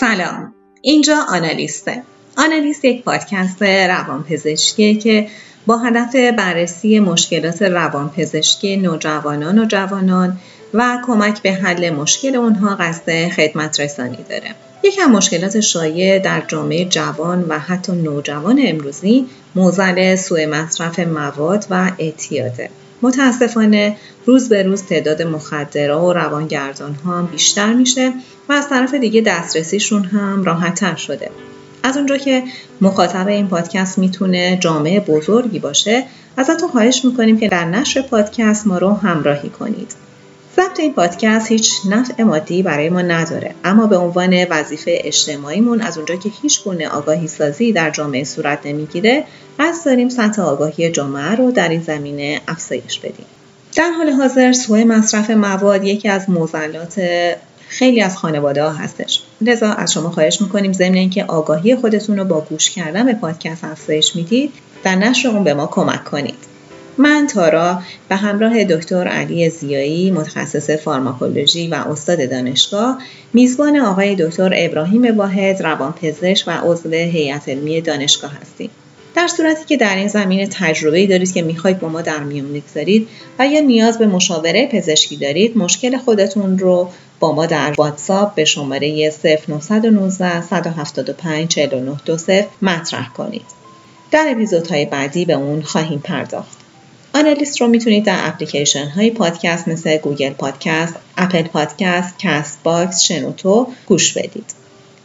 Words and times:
سلام. 0.00 0.54
اینجا 0.82 1.16
آنالیسته. 1.28 2.02
آنالیست 2.38 2.84
یک 2.84 3.04
پادکست 3.04 3.62
روانپزشکیه 3.62 4.94
که 4.94 5.28
با 5.66 5.78
هدف 5.78 6.16
بررسی 6.16 7.00
مشکلات 7.00 7.62
روانپزشکی 7.62 8.76
نوجوانان 8.76 9.58
و 9.58 9.64
جوانان 9.64 10.38
و 10.74 10.98
کمک 11.06 11.42
به 11.42 11.52
حل 11.52 11.90
مشکل 11.90 12.36
اونها 12.36 12.76
قصد 12.76 13.28
خدمت 13.28 13.80
رسانی 13.80 14.18
داره. 14.28 14.54
یکی 14.82 15.02
از 15.02 15.08
مشکلات 15.08 15.60
شایع 15.60 16.18
در 16.18 16.42
جامعه 16.48 16.84
جوان 16.84 17.44
و 17.48 17.58
حتی 17.58 17.92
نوجوان 17.92 18.60
امروزی 18.64 19.26
موزل 19.54 20.14
سوء 20.14 20.46
مصرف 20.46 20.98
مواد 20.98 21.66
و 21.70 21.90
اعتیاده. 21.98 22.70
متاسفانه 23.02 23.96
روز 24.26 24.48
به 24.48 24.62
روز 24.62 24.82
تعداد 24.82 25.22
مخدرها 25.22 26.06
و 26.06 26.12
روانگردان 26.12 26.94
ها 26.94 27.18
هم 27.18 27.26
بیشتر 27.26 27.74
میشه 27.74 28.12
و 28.48 28.52
از 28.52 28.68
طرف 28.68 28.94
دیگه 28.94 29.20
دسترسیشون 29.20 30.04
هم 30.04 30.44
راحتتر 30.44 30.94
شده. 30.94 31.30
از 31.82 31.96
اونجا 31.96 32.16
که 32.16 32.42
مخاطب 32.80 33.28
این 33.28 33.48
پادکست 33.48 33.98
می‌تونه 33.98 34.58
جامعه 34.60 35.00
بزرگی 35.00 35.58
باشه 35.58 36.04
ازتون 36.36 36.68
خواهش 36.68 37.04
می‌کنیم 37.04 37.38
که 37.38 37.48
در 37.48 37.64
نشر 37.64 38.02
پادکست 38.02 38.66
ما 38.66 38.78
رو 38.78 38.94
همراهی 38.94 39.48
کنید. 39.48 39.94
ضبط 40.56 40.80
این 40.80 40.94
پادکست 40.94 41.52
هیچ 41.52 41.72
نفع 41.90 42.22
مادی 42.22 42.62
برای 42.62 42.88
ما 42.88 43.02
نداره. 43.02 43.54
اما 43.64 43.86
به 43.86 43.96
عنوان 43.96 44.46
وظیفه 44.50 44.98
اجتماعیمون 45.04 45.80
از 45.80 45.96
اونجا 45.96 46.16
که 46.16 46.30
هیچ 46.42 46.64
گونه 46.64 46.88
آگاهی 46.88 47.28
سازی 47.28 47.72
در 47.72 47.90
جامعه 47.90 48.24
صورت 48.24 48.58
نمی‌گیره 48.64 49.24
قصد 49.58 49.84
داریم 49.84 50.08
سطح 50.08 50.42
آگاهی 50.42 50.90
جامعه 50.90 51.34
رو 51.34 51.50
در 51.50 51.68
این 51.68 51.82
زمینه 51.82 52.40
افزایش 52.48 52.98
بدیم. 52.98 53.26
در 53.76 53.90
حال 53.90 54.10
حاضر 54.10 54.52
سوء 54.52 54.84
مصرف 54.84 55.30
مواد 55.30 55.84
یکی 55.84 56.08
از 56.08 56.30
موزلات 56.30 57.02
خیلی 57.68 58.02
از 58.02 58.16
خانواده 58.16 58.62
ها 58.62 58.70
هستش. 58.70 59.22
لذا 59.40 59.72
از 59.72 59.92
شما 59.92 60.10
خواهش 60.10 60.40
می‌کنیم 60.40 60.72
ضمن 60.72 60.94
اینکه 60.94 61.24
آگاهی 61.24 61.76
خودتون 61.76 62.18
رو 62.18 62.24
با 62.24 62.40
گوش 62.40 62.70
کردن 62.70 63.06
به 63.06 63.12
پادکست 63.12 63.64
افزایش 63.64 64.16
می‌دید 64.16 64.52
در 64.84 64.94
نشر 64.94 65.28
اون 65.28 65.44
به 65.44 65.54
ما 65.54 65.66
کمک 65.66 66.04
کنید. 66.04 66.49
من 66.98 67.26
تارا 67.26 67.82
به 68.08 68.16
همراه 68.16 68.64
دکتر 68.64 69.08
علی 69.08 69.50
زیایی 69.50 70.10
متخصص 70.10 70.70
فارماکولوژی 70.70 71.68
و 71.68 71.74
استاد 71.74 72.30
دانشگاه 72.30 72.98
میزبان 73.32 73.80
آقای 73.80 74.14
دکتر 74.14 74.52
ابراهیم 74.56 75.18
واحد 75.18 75.62
روانپزشک 75.62 76.44
و 76.48 76.58
عضو 76.64 76.90
هیئت 76.90 77.48
علمی 77.48 77.80
دانشگاه 77.80 78.32
هستیم 78.40 78.70
در 79.14 79.28
صورتی 79.28 79.64
که 79.66 79.76
در 79.76 79.96
این 79.96 80.08
زمینه 80.08 80.46
تجربه 80.46 81.06
دارید 81.06 81.32
که 81.32 81.42
می‌خواید 81.42 81.80
با 81.80 81.88
ما 81.88 82.02
در 82.02 82.18
میون 82.18 82.52
بگذارید 82.52 83.08
و 83.38 83.46
یا 83.46 83.60
نیاز 83.60 83.98
به 83.98 84.06
مشاوره 84.06 84.66
پزشکی 84.66 85.16
دارید 85.16 85.58
مشکل 85.58 85.98
خودتون 85.98 86.58
رو 86.58 86.90
با 87.20 87.32
ما 87.32 87.46
در 87.46 87.74
واتساپ 87.78 88.34
به 88.34 88.44
شماره 88.44 89.12
0919 89.48 90.42
175 90.42 91.48
4920 91.48 92.30
مطرح 92.62 93.12
کنید. 93.12 93.60
در 94.10 94.26
اپیزودهای 94.30 94.84
بعدی 94.84 95.24
به 95.24 95.32
اون 95.32 95.62
خواهیم 95.62 95.98
پرداخت. 95.98 96.59
آنالیست 97.14 97.60
رو 97.60 97.68
می‌تونید 97.68 98.04
در 98.04 98.18
اپلیکیشن 98.20 98.88
های 98.88 99.10
پادکست 99.10 99.68
مثل 99.68 99.96
گوگل 99.96 100.30
پادکست، 100.30 100.94
اپل 101.16 101.42
پادکست، 101.42 102.14
کست 102.18 102.58
باکس، 102.62 103.02
شنوتو 103.02 103.66
گوش 103.86 104.12
بدید. 104.12 104.44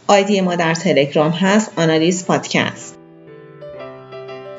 آیدی 0.06 0.40
ما 0.40 0.54
در 0.54 0.74
تلگرام 0.74 1.30
هست 1.30 1.70
آنالیست 1.76 2.26
پادکست. 2.26 2.96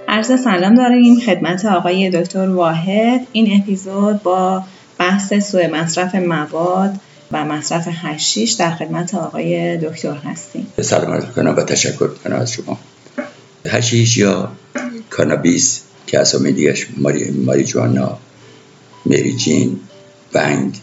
عرض 0.07 0.43
سلام 0.43 0.75
داریم 0.75 1.19
خدمت 1.19 1.65
آقای 1.65 2.09
دکتر 2.09 2.49
واحد 2.49 3.27
این 3.31 3.61
اپیزود 3.61 4.23
با 4.23 4.63
بحث 4.97 5.33
سوء 5.33 5.67
مصرف 5.67 6.15
مواد 6.15 6.99
و 7.31 7.45
مصرف 7.45 7.87
هشیش 7.91 8.52
در 8.52 8.71
خدمت 8.75 9.15
آقای 9.15 9.77
دکتر 9.77 10.13
هستیم 10.13 10.67
سلام 10.81 11.11
عرض 11.11 11.25
کنم 11.25 11.55
و 11.55 11.61
تشکر 11.61 12.07
کنم 12.07 12.36
از 12.36 12.52
شما 12.52 12.80
هشیش 13.67 14.17
یا 14.17 14.52
کانابیس 15.09 15.81
که 16.07 16.19
اسامی 16.19 16.51
دیگرش 16.51 16.87
ماری, 16.97 17.31
ماری 17.31 17.63
جوانا 17.63 18.17
میری 19.05 19.33
جین 19.33 19.79
بنگ 20.33 20.77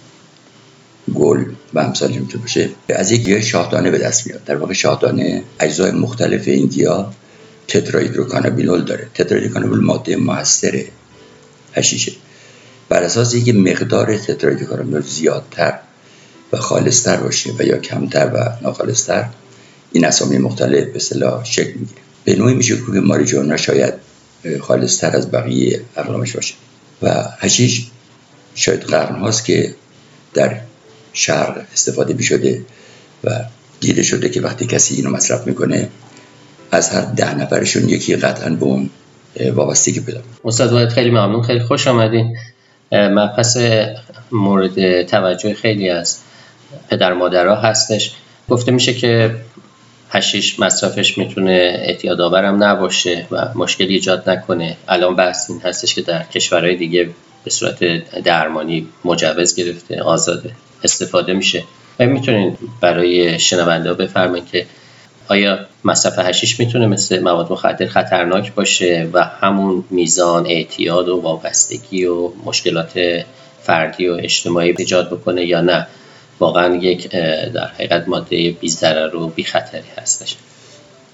گل 1.15 1.45
و 1.75 1.79
امثال 1.79 2.13
می‌تونه 2.13 2.43
باشه. 2.43 2.71
از 2.89 3.13
یک 3.13 3.25
گیاه 3.25 3.41
شاهدانه 3.41 3.91
به 3.91 3.99
دست 3.99 4.27
میاد. 4.27 4.45
در 4.45 4.57
واقع 4.57 4.73
شاهدانه 4.73 5.43
اجزای 5.61 5.91
مختلف 5.91 6.49
این 6.49 6.67
گیاه 6.67 7.15
تترایدروکانابینول 7.69 8.85
داره. 8.85 9.09
تترایدروکانابینول 9.15 9.85
ماده 9.85 10.17
موثر 10.17 10.85
هشیشه. 11.75 12.13
بر 12.89 13.03
اساس 13.03 13.35
اینکه 13.35 13.53
مقدار 13.53 14.17
تترایدروکانابینول 14.17 15.03
زیادتر 15.03 15.79
و 16.53 16.57
خالصتر 16.57 17.17
باشه 17.17 17.53
و 17.59 17.63
یا 17.63 17.79
کمتر 17.79 18.31
و 18.35 18.65
ناخالصتر 18.65 19.25
این 19.93 20.05
اسامی 20.05 20.39
مختلف 20.39 20.85
به 20.85 20.97
اصطلاح 20.97 21.45
شکل 21.45 21.73
می‌گیره. 21.73 22.01
به 22.25 22.37
نوعی 22.37 22.55
میشه 22.55 22.77
که 22.77 22.83
ماریجوانا 22.93 23.57
شاید 23.57 23.95
خالصتر 24.61 25.17
از 25.17 25.31
بقیه 25.31 25.81
اقلامش 25.97 26.33
باشه. 26.33 26.55
و 27.03 27.25
هشیش 27.39 27.87
شاید 28.55 28.81
قرن 28.81 29.15
هاست 29.15 29.45
که 29.45 29.75
در 30.35 30.61
شرق 31.13 31.63
استفاده 31.73 32.15
می 32.15 32.65
و 33.25 33.31
دیده 33.81 34.03
شده 34.03 34.29
که 34.29 34.41
وقتی 34.41 34.67
کسی 34.67 34.95
اینو 34.95 35.11
مصرف 35.11 35.47
می‌کنه 35.47 35.89
از 36.71 36.91
هر 36.91 37.01
ده 37.01 37.35
نفرشون 37.35 37.89
یکی 37.89 38.17
قطعا 38.17 38.51
به 38.51 38.65
اون 38.65 38.91
وابستگی 39.55 40.01
پیدا 40.01 40.21
استاد 40.45 40.71
باید 40.71 40.89
خیلی 40.89 41.11
ممنون. 41.11 41.43
خیلی 41.43 41.61
خوش 41.61 41.87
آمدین. 41.87 42.37
مبحث 42.93 43.59
مورد 44.33 45.03
توجه 45.03 45.55
خیلی 45.55 45.91
از 45.91 46.19
پدر 46.91 47.13
مادرها 47.13 47.55
هستش. 47.55 48.15
گفته 48.49 48.73
میشه 48.73 48.95
که 48.95 49.35
هشیش 50.15 50.61
مصرفش 50.61 51.19
می‌تونه 51.19 51.79
اعتیاد 51.83 52.21
آورم 52.21 52.65
نباشه 52.65 53.27
و 53.31 53.49
مشکلی 53.55 53.95
ایجاد 53.95 54.31
نکنه. 54.31 54.77
الان 54.89 55.17
بحث 55.17 55.51
این 55.51 55.61
هستش 55.61 55.95
که 55.95 56.03
در 56.03 56.23
کشورهای 56.23 56.77
دیگه 56.77 57.11
به 57.45 57.51
صورت 57.51 57.85
درمانی 58.23 58.89
مجوز 59.05 59.57
گرفته 59.57 60.03
آزاده 60.03 60.51
استفاده 60.85 61.33
میشه. 61.33 61.65
و 62.01 62.07
می‌تونین 62.07 62.57
برای 62.81 63.39
شنونده 63.39 63.95
بفرمایید 63.95 64.47
که 64.47 64.67
آیا 65.29 65.59
مصرف 65.85 66.19
هشیش 66.19 66.61
می‌تونه 66.61 66.87
مثل 66.87 67.21
مواد 67.21 67.53
مخدر 67.53 67.87
خطرناک 67.87 68.55
باشه 68.55 69.09
و 69.13 69.25
همون 69.25 69.85
میزان 69.91 70.47
اعتیاد 70.47 71.09
و 71.09 71.21
وابستگی 71.21 72.05
و 72.05 72.31
مشکلات 72.45 73.25
فردی 73.63 74.09
و 74.09 74.13
اجتماعی 74.13 74.75
ایجاد 74.79 75.11
بکنه 75.11 75.45
یا 75.45 75.61
نه؟ 75.61 75.87
واقعا 76.41 76.77
یک 76.77 77.09
در 77.55 77.67
حقیقت 77.67 78.09
ماده 78.09 78.51
بی 78.51 78.69
ضرر 78.69 79.17
و 79.17 79.29
بی 79.29 79.45
خطری 79.45 79.89
هستش. 79.99 80.37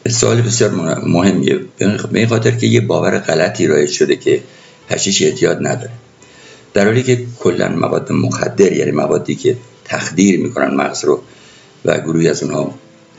سوال 0.09 0.43
بسیار 0.43 0.71
مهمیه. 1.07 1.61
به 2.13 2.19
این 2.19 2.27
خاطر 2.27 2.51
که 2.51 2.67
یه 2.67 2.81
باور 2.81 3.19
غلطی 3.19 3.67
رایج 3.67 3.91
شده 3.91 4.17
که 4.17 4.43
حشیش 4.91 5.23
اعتیاد 5.23 5.67
نداره. 5.67 5.91
در 6.75 6.85
حالی 6.85 7.03
که 7.03 7.27
کلا 7.41 7.69
مواد 7.69 8.13
مخدر 8.13 8.73
یعنی 8.73 8.91
موادی 8.91 9.35
که 9.35 9.57
تخدیر 9.85 10.41
می‌کنن 10.41 10.75
مغز 10.75 11.05
رو 11.05 11.23
و 11.85 12.01
گروهی 12.01 12.29
از 12.29 12.43
اونها 12.43 12.75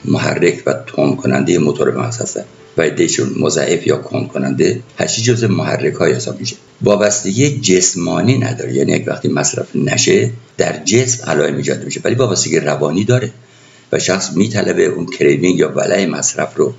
محرک 0.06 0.64
و 0.66 0.74
تند 0.74 1.16
کننده 1.16 1.60
موتور 1.60 1.92
مغز 1.92 2.22
هستن 2.22 2.46
و 2.78 2.82
یه 2.82 2.94
عده‌شون 2.94 3.36
مضعف 3.40 3.88
یا 3.88 3.98
کند 3.98 4.28
کننده 4.28 4.80
حشیش 4.98 5.22
جزء 5.22 5.44
محرک‌ها 5.44 6.14
حساب 6.14 6.40
میشه. 6.40 6.56
وابستگی 6.82 7.60
جسمانی 7.60 8.38
نداره. 8.38 8.74
یعنی 8.74 8.92
یک 8.92 9.04
وقتی 9.08 9.28
مصرف 9.28 9.76
نشه 9.76 10.30
در 10.58 10.84
جسم 10.84 11.32
علائم 11.32 11.58
ایجاد 11.58 11.84
میشه. 11.84 12.02
ولی 12.04 12.16
وابستگی 12.16 12.60
روانی 12.60 13.04
داره. 13.04 13.32
و 13.92 14.00
شخص 14.00 14.32
میطلبه 14.36 14.86
اون 14.86 15.06
craving 15.06 15.60
یا 15.60 15.70
ولع 15.70 16.06
مصرف 16.06 16.56
رو 16.56 16.74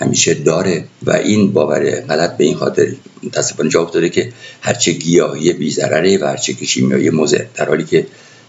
همیشه 0.00 0.34
داره. 0.34 0.84
و 1.02 1.12
این 1.12 1.52
باور 1.52 2.00
غلط 2.00 2.36
به 2.36 2.44
این 2.44 2.54
خاطر 2.54 2.92
متاسفانه 3.22 3.70
جا 3.70 3.82
افتاده 3.82 4.08
که 4.08 4.32
هرچه 4.60 4.92
گیاهی 4.92 5.52
بیزرره 5.52 6.18
و 6.18 6.24
هرچه 6.24 6.54
که 6.54 6.66
شیمیایی 6.66 7.10
مزه 7.10 7.48
در 7.54 7.68
حالی 7.68 7.84
که 7.84 8.06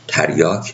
تریاک 0.07 0.73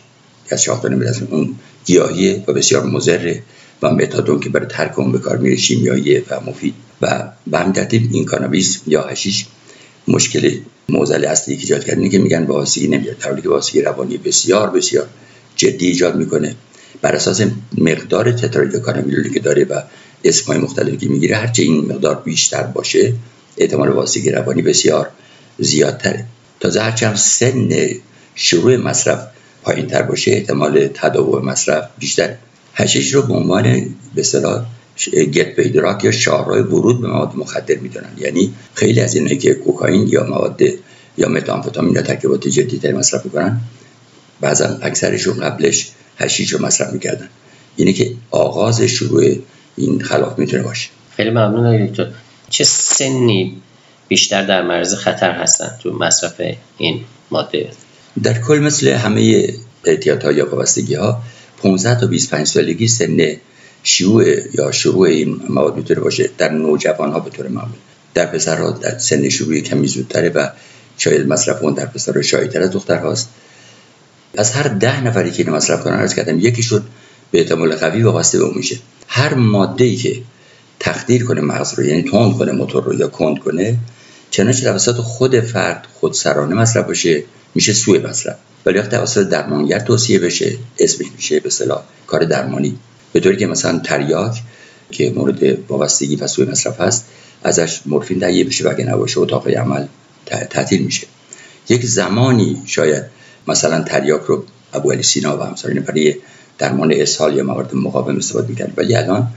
از 0.50 0.62
شاخدانه 0.62 1.12
اون 1.30 1.54
گیاهی 1.84 2.44
و 2.46 2.52
بسیار 2.52 2.84
مزره 2.86 3.42
و 3.82 3.90
متادون 3.90 4.40
که 4.40 4.48
برای 4.48 4.66
ترک 4.66 4.98
اون 4.98 5.12
به 5.12 5.18
کار 5.18 5.36
میره 5.36 5.56
شیمیایی 5.56 6.18
و 6.18 6.40
مفید 6.46 6.74
و 7.00 7.32
به 7.46 7.58
همین 7.58 7.72
ترتیب 7.72 8.08
این 8.12 8.24
کانابیس 8.24 8.80
یا 8.86 9.02
هشیش 9.02 9.46
مشکل 10.08 10.50
موزل 10.88 11.24
اصلی 11.24 11.56
که 11.56 11.62
ایجاد 11.62 11.84
کرده 11.84 12.08
که 12.08 12.18
میگن 12.18 12.44
واسطی 12.44 12.88
نمیاد. 12.88 13.18
در 13.18 13.28
حالی 13.28 13.42
که 13.42 13.48
واسطی 13.48 13.82
روانی 13.82 14.16
بسیار 14.16 14.70
بسیار 14.70 15.06
جدی 15.56 15.86
ایجاد 15.86 16.16
می‌کنه. 16.16 16.54
بر 17.02 17.14
اساس 17.14 17.42
مقدار 17.78 18.32
تترایدوکانابینولی 18.32 19.30
که 19.30 19.40
داره 19.40 19.64
و 19.64 19.80
اسمای 20.24 20.58
مختلفی 20.58 20.96
که 20.96 21.08
می‌گیره 21.08 21.36
هرچه 21.36 21.62
این 21.62 21.92
مقدار 21.92 22.22
بیشتر 22.24 22.62
باشه 22.62 23.14
احتمال 23.58 23.88
واسطی 23.88 24.30
روانی 24.30 24.62
بسیار 24.62 25.08
زیادتره. 25.58 26.24
تازه 26.60 26.80
هرچه 26.80 27.08
هم 27.08 27.14
سن 27.14 27.68
شروع 28.34 28.76
مصرف 28.76 29.26
پایین 29.62 29.86
تر 29.86 30.02
باشه 30.02 30.30
احتمال 30.30 30.88
تداوم 30.94 31.44
مصرف 31.44 31.88
بیشتر 31.98 32.34
هشیش 32.74 33.14
رو 33.14 33.22
به 33.22 33.34
عنوان 33.34 33.62
به 34.14 34.20
اصطلاح 34.20 34.66
گت 35.34 35.56
پیدراک 35.56 36.04
یا 36.04 36.10
شاهراه 36.10 36.58
ورود 36.58 37.00
به 37.00 37.08
مواد 37.08 37.32
مخدر 37.36 37.76
می‌دونن. 37.76 38.10
یعنی 38.18 38.54
خیلی 38.74 39.00
از 39.00 39.14
اینایی 39.14 39.38
که 39.38 39.54
کوکائین 39.54 40.08
یا 40.08 40.24
مواد 40.24 40.62
یا 41.18 41.28
متامفتامین 41.28 41.94
یا 41.94 42.02
ترکیبات 42.02 42.48
جدی 42.48 42.78
تر 42.78 42.92
مصرف 42.92 43.24
می‌کنن 43.24 43.60
بعضا 44.40 44.78
اکثرشون 44.82 45.40
قبلش 45.40 45.90
هشیش 46.18 46.52
رو 46.52 46.66
مصرف 46.66 46.92
می‌کردن. 46.92 47.28
اینه 47.76 47.92
که 47.92 48.12
آغاز 48.30 48.82
شروع 48.82 49.36
این 49.76 50.02
خلاف 50.02 50.38
می‌تونه 50.38 50.62
باشه. 50.62 50.88
خیلی 51.16 51.30
ممنون 51.30 51.86
دکتر. 51.86 52.10
چه 52.50 52.64
سنی 52.64 53.62
بیشتر 54.08 54.46
در 54.46 54.62
معرض 54.62 54.94
خطر 54.94 55.30
هستن 55.30 55.70
تو 55.82 55.92
مصرف 55.92 56.40
این 56.78 57.00
ماده؟ 57.30 57.70
در 58.22 58.40
کل 58.40 58.58
مثل 58.58 58.88
همه 58.88 59.48
اعتیاد 59.84 60.24
ها 60.24 60.32
یا 60.32 60.50
وابستگی 60.50 60.94
ها 60.94 61.22
15 61.62 62.00
تا 62.00 62.06
25 62.06 62.46
سالگی 62.46 62.88
سن 62.88 63.36
شیوع 63.82 64.24
یا 64.54 64.72
شروع 64.72 65.08
این 65.08 65.40
مواد 65.48 65.76
می‌تونه 65.76 66.00
باشه. 66.00 66.30
در 66.38 66.52
نوجوان 66.52 67.12
ها 67.12 67.20
به 67.20 67.30
طور 67.30 67.48
معمول. 67.48 67.78
در 68.14 68.26
پسرها 68.26 68.70
در 68.70 68.98
سن 68.98 69.28
شروع 69.28 69.60
کمی 69.60 69.86
زودتره 69.86 70.28
و 70.28 70.48
شاید 70.98 71.26
مصرف 71.26 71.62
اون 71.62 71.74
در 71.74 71.86
پسر 71.86 72.22
شایدتر 72.22 72.62
از 72.62 72.70
دختر 72.70 72.98
هاست. 72.98 73.28
از 74.38 74.52
هر 74.52 74.68
ده 74.68 75.04
نفری 75.04 75.30
که 75.30 75.42
اینو 75.42 75.56
مصرف 75.56 75.84
کنن 75.84 75.94
از 75.94 76.14
کردم 76.14 76.40
یکیشون 76.40 76.82
به 77.30 77.40
احتمال 77.40 77.76
قوی 77.76 78.02
وابسته 78.02 78.38
به 78.38 78.44
اون 78.44 78.54
میشه. 78.56 78.76
هر 79.08 79.34
ماده 79.34 79.84
ای 79.84 79.96
که 79.96 80.22
تخدیر 80.80 81.24
کنه 81.24 81.40
مغز 81.40 81.78
رو 81.78 81.84
یعنی 81.84 82.02
تند 82.02 82.38
کنه 82.38 82.52
موتور 82.52 82.84
رو 82.84 82.94
یا 82.94 83.08
کند 83.08 83.38
کنه 83.38 83.78
چنانچه 84.30 84.64
توسط 84.64 84.96
خود 84.96 85.40
فرد 85.40 85.86
خود 85.94 86.12
سرانه 86.12 86.54
مصرف 86.54 86.86
باشه 86.86 87.24
میشه 87.54 87.72
سوء 87.72 88.08
مصرف. 88.08 88.36
ولی 88.66 88.78
وقتی 88.78 88.90
توسط 88.90 89.28
درمانگر 89.28 89.78
توصیه 89.78 90.18
بشه 90.18 90.58
اسمش 90.78 91.06
میشه 91.16 91.40
به 91.40 91.46
اصطلاح 91.46 91.82
کار 92.06 92.24
درمانی. 92.24 92.78
به 93.12 93.20
طوری 93.20 93.36
که 93.36 93.46
مثلا 93.46 93.78
تریاک 93.78 94.42
که 94.90 95.12
مورد 95.16 95.70
وابستگی 95.70 96.16
و 96.16 96.26
سوء 96.26 96.50
مصرف 96.50 96.80
هست 96.80 97.04
ازش 97.44 97.80
مورفین 97.86 98.20
تهیه 98.20 98.44
بشه 98.44 98.68
و 98.68 98.70
اگه 98.70 98.84
نباشه 98.84 99.20
اتاق 99.20 99.48
عمل 99.48 99.86
تعطیل 100.26 100.82
میشه. 100.82 101.06
یک 101.68 101.86
زمانی 101.86 102.62
شاید 102.66 103.02
مثلا 103.48 103.82
تریاک 103.82 104.22
رو 104.22 104.44
ابو 104.72 104.92
علی 104.92 105.02
سینا 105.02 105.38
و 105.38 105.42
همسرین 105.42 105.82
برای 105.82 106.14
درمان 106.58 106.92
اسهال 106.92 107.36
یا 107.36 107.44
موارد 107.44 107.74
مقاوم 107.74 108.16
استفاده 108.16 108.48
می‌کرد 108.48 108.72
ولی 108.76 108.94
الان 108.94 109.28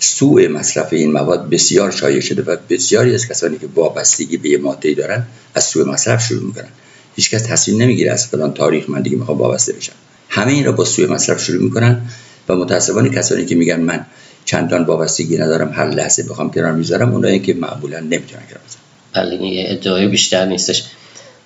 سوء 0.00 0.48
مصرف 0.48 0.92
این 0.92 1.12
مواد 1.12 1.50
بسیار 1.50 1.90
شایع 1.90 2.20
شده 2.20 2.42
و 2.42 2.56
بسیاری 2.70 3.14
از 3.14 3.28
کسانی 3.28 3.58
که 3.58 3.66
وابستگی 3.74 4.36
به 4.36 4.48
یه 4.48 4.94
دارن 4.94 5.26
از 5.54 5.64
سوء 5.64 5.84
مصرف 5.84 6.26
شروع 6.26 6.42
می‌کنن. 6.42 6.68
هیچکس 7.16 7.42
تصمیم 7.42 7.82
نمی‌گیره 7.82 8.12
از 8.12 8.26
فلان 8.26 8.52
تاریخ. 8.52 8.90
من 8.90 9.02
دیگه 9.02 9.16
می‌خوام 9.16 9.38
وابسته 9.38 9.72
بشم. 9.72 9.92
همه 10.28 10.52
این 10.52 10.64
را 10.64 10.72
با 10.72 10.84
سوء 10.84 11.06
مصرف 11.06 11.44
شروع 11.44 11.62
می‌کنن 11.62 12.00
و 12.48 12.56
متاسفانه 12.56 13.08
کسانی 13.10 13.46
که 13.46 13.54
میگن 13.54 13.80
من 13.80 14.06
چندان 14.44 14.84
وابستگی 14.84 15.38
ندارم 15.38 15.72
هر 15.72 15.88
لحظه 15.88 16.22
بخوام 16.22 16.50
کنار 16.50 16.72
می‌ذارم 16.72 17.12
اونایی 17.12 17.38
که 17.38 17.54
معمولا 17.54 18.00
نمی‌تونن 18.00 18.42
کنار 18.42 18.62
بله 19.14 19.42
این 19.42 19.70
ادعای 19.70 20.08
بیشتر 20.08 20.44
نیستش. 20.44 20.84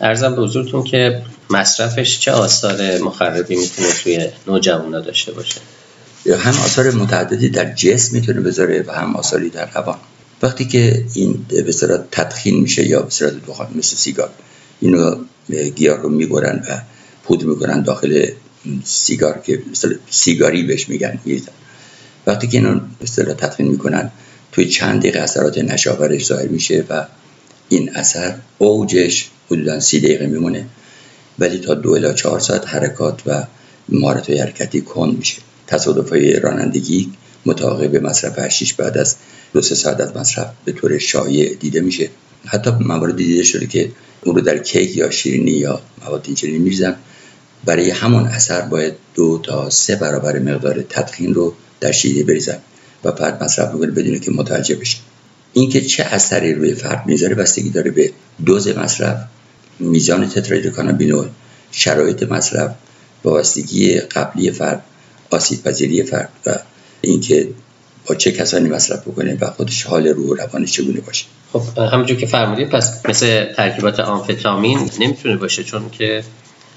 ارزم 0.00 0.36
به 0.36 0.42
حضورتون 0.42 0.84
که 0.84 1.22
مصرفش 1.50 2.18
چه 2.18 2.32
آثار 2.32 2.98
مخربی 2.98 3.56
می‌تونه 3.56 3.88
توی 4.02 4.28
نوجوانا 4.46 5.00
داشته 5.00 5.32
باشه؟ 5.32 5.60
یا 6.26 6.38
هم 6.38 6.62
آثار 6.64 6.90
متعددی 6.90 7.48
در 7.48 7.72
جسم 7.72 8.16
می‌تونه 8.16 8.40
بذاره 8.40 8.84
و 8.86 8.92
هم 8.92 9.16
آثاری 9.16 9.50
در 9.50 9.70
روان. 9.74 9.98
وقتی 10.42 10.64
که 10.64 11.04
این 11.14 11.46
به 11.48 11.72
صورت 11.72 12.04
تدخین 12.10 12.60
میشه 12.60 12.86
یا 12.86 13.02
به 13.02 13.10
صورت 13.10 13.46
دخان 13.46 13.68
مثل 13.74 13.96
سیگار 13.96 14.30
اینو 14.80 15.16
گیاه 15.50 16.02
رو 16.02 16.08
می‌برن 16.08 16.64
و 16.68 16.80
پودر 17.24 17.44
می‌کنن 17.44 17.82
داخل 17.82 18.26
سیگار 18.84 19.42
که 19.44 19.62
سیگاری 20.10 20.62
بهش 20.62 20.88
میگن. 20.88 21.18
وقتی 22.26 22.46
که 22.46 22.58
اینو 22.58 22.80
اصطلاح 23.02 23.34
تدخین 23.34 23.68
می‌کنن 23.68 24.10
توی 24.52 24.68
چند 24.68 25.00
دقیقه 25.00 25.18
اثرات 25.18 25.58
نشاورش 25.58 26.26
ظاهر 26.26 26.48
میشه 26.48 26.84
و 26.90 27.06
این 27.68 27.90
اثر 27.94 28.34
اوجش 28.58 29.28
حدودا 29.50 29.80
سی 29.80 30.00
دقیقه 30.00 30.26
میمونه. 30.26 30.66
ولی 31.38 31.58
تا 31.58 31.74
دو 31.74 31.90
الا 31.90 32.12
چهار 32.12 32.40
ساعت 32.40 32.68
حرکات 32.68 33.22
و 33.26 33.44
مهارت 33.88 34.30
حرکتی 34.30 34.80
کند 34.80 35.18
میشه. 35.18 35.38
تصادف 35.66 36.08
های 36.08 36.40
رانندگی 36.40 37.12
متعاقب 37.46 37.96
مصرف 37.96 38.38
هشیش 38.38 38.74
بعد 38.74 38.98
از 38.98 39.16
دو 39.52 39.62
سه 39.62 39.74
ساعت 39.74 40.16
مصرف 40.16 40.46
به 40.64 40.72
طور 40.72 40.98
شایع 40.98 41.54
دیده 41.54 41.80
میشه. 41.80 42.08
حتی 42.46 42.70
موارد 42.70 43.16
دیده 43.16 43.42
شده 43.42 43.66
که 43.66 43.92
اون 44.24 44.34
رو 44.34 44.40
در 44.40 44.58
کیک 44.58 44.96
یا 44.96 45.10
شیرینی 45.10 45.50
یا 45.50 45.80
مواد 46.04 46.22
اینچنینی 46.26 46.58
میریزن. 46.58 46.96
برای 47.64 47.90
همون 47.90 48.26
اثر 48.26 48.60
باید 48.60 48.94
دو 49.14 49.40
تا 49.42 49.70
سه 49.70 49.96
برابر 49.96 50.38
مقدار 50.38 50.82
تدخین 50.82 51.34
رو 51.34 51.54
در 51.80 51.92
شیرینی 51.92 52.22
بریزن 52.22 52.58
و 53.04 53.12
فرد 53.12 53.44
مصرف 53.44 53.68
بکنه 53.74 53.90
بدونه 53.90 54.18
که 54.18 54.30
متوجه 54.30 54.74
بشه 54.74 54.98
اینکه 55.52 55.80
چه 55.80 56.02
اثری 56.02 56.54
روی 56.54 56.74
فرد 56.74 57.06
می‌ذاره 57.06 57.34
بستگی 57.34 57.70
داره 57.70 57.90
به 57.90 58.12
دوز 58.46 58.68
مصرف 58.68 59.24
میزان 59.78 60.28
تترایدرکانابینول 60.28 61.28
شرایط 61.72 62.22
مصرف 62.22 62.74
وابستگی 63.24 63.98
قبلی 63.98 64.50
فرد 64.50 64.82
آسیب 65.30 65.62
پذیری 65.62 66.02
فرد 66.02 66.28
و 66.46 66.58
اینکه 67.00 67.48
با 68.08 68.14
چه 68.14 68.32
کسانی 68.32 68.68
مصرف 68.68 69.08
بکنه 69.08 69.38
و 69.40 69.46
خودش 69.50 69.84
حال 69.84 70.06
روح 70.06 70.26
و 70.26 70.34
روانش 70.34 70.72
چگونه 70.72 71.00
باشه. 71.00 71.24
خب 71.52 71.78
همونجور 71.78 72.16
که 72.16 72.26
فرمودید 72.26 72.68
پس 72.68 73.06
مثل 73.08 73.52
ترکیبات 73.52 74.00
آمفتامین 74.00 74.90
نمی‌تونه 75.00 75.36
باشه 75.36 75.64
چون 75.64 75.90
که 75.90 76.24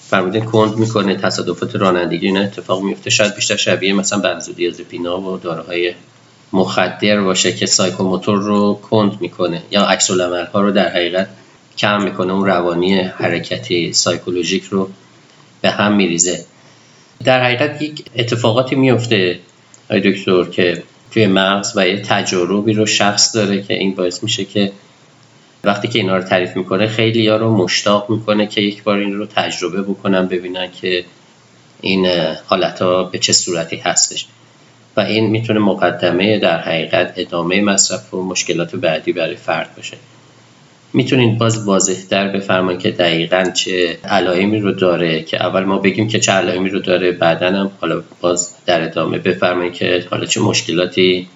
فرمودین 0.09 0.45
کند 0.45 0.75
می‌کنه 0.75 1.15
تصادفات 1.15 1.75
رانندگی 1.75 2.25
اینا 2.25 2.41
اتفاق 2.41 2.83
میفته 2.83 3.09
شاید 3.09 3.35
بیشتر 3.35 3.55
شبیه 3.55 3.93
مثلا 3.93 4.19
بنزودیازپینا 4.19 5.21
و 5.21 5.37
داروهای 5.37 5.93
مخدر 6.53 7.21
باشه 7.21 7.53
که 7.53 7.65
psychomotor 7.65 8.39
رو 8.39 8.79
کند 8.89 9.21
می‌کنه 9.21 9.63
یا 9.71 9.83
عکس 9.83 10.11
ها 10.53 10.61
رو 10.61 10.71
در 10.71 10.89
حقیقت 10.89 11.27
کم 11.77 12.03
می‌کنه. 12.03 12.33
اون 12.33 12.45
روانی 12.45 12.99
حرکتی 12.99 13.93
psychologic 13.93 14.63
رو 14.63 14.89
به 15.61 15.69
هم 15.69 15.95
میریزه. 15.95 16.45
در 17.23 17.43
حقیقت 17.43 17.81
یک 17.81 18.05
اتفاقاتی 18.15 18.75
میفته 18.75 19.39
آی 19.89 19.99
دکتر 20.11 20.43
که 20.43 20.83
توی 21.11 21.27
مغز 21.27 21.77
و 21.77 21.87
یه 21.87 22.01
تجربی 22.01 22.73
رو 22.73 22.85
شخص 22.85 23.35
داره 23.35 23.61
که 23.61 23.73
این 23.73 23.95
باعث 23.95 24.23
میشه 24.23 24.45
که 24.45 24.71
وقتی 25.63 25.87
که 25.87 25.99
اینا 25.99 26.17
رو 26.17 26.23
تعریف 26.23 26.55
می‌کنه 26.55 26.87
خیلی 26.87 27.27
ها 27.27 27.37
رو 27.37 27.57
مشتاق 27.57 28.09
می‌کنه 28.09 28.47
که 28.47 28.61
یک 28.61 28.83
بار 28.83 28.97
این 28.97 29.13
رو 29.13 29.25
تجربه 29.25 29.81
بکنن 29.81 30.27
ببینن 30.27 30.71
که 30.81 31.05
این 31.81 32.07
حالت 32.45 32.81
ها 32.81 33.03
به 33.03 33.17
چه 33.19 33.33
صورتی 33.33 33.75
هستش. 33.75 34.25
و 34.97 35.01
این 35.01 35.29
می‌تونه 35.29 35.59
مقدمه 35.59 36.39
در 36.39 36.59
حقیقت 36.61 37.13
ادامه 37.17 37.61
مصرف 37.61 38.13
و 38.13 38.23
مشکلات 38.23 38.75
بعدی 38.75 39.13
برای 39.13 39.35
فرد 39.35 39.75
باشه. 39.75 39.97
می‌تونید 40.93 41.37
باز 41.37 41.63
واضح 41.67 41.95
در 42.09 42.27
بفرمایید 42.27 42.81
که 42.81 42.91
دقیقا 42.91 43.51
چه 43.53 43.97
علائمی 44.03 44.59
رو 44.59 44.71
داره 44.71 45.23
که 45.23 45.45
اول 45.45 45.63
ما 45.63 45.77
بگیم 45.77 46.07
که 46.07 46.19
چه 46.19 46.31
علائمی 46.31 46.69
رو 46.69 46.79
داره 46.79 47.11
بعدا 47.11 47.47
هم 47.47 47.71
حالا 47.81 48.03
باز 48.21 48.49
در 48.65 48.83
ادامه 48.83 49.17
بفرمایید 49.17 49.73
که 49.73 50.05
حالا 50.11 50.25
چه 50.25 50.41
مشکلاتی 50.41 51.27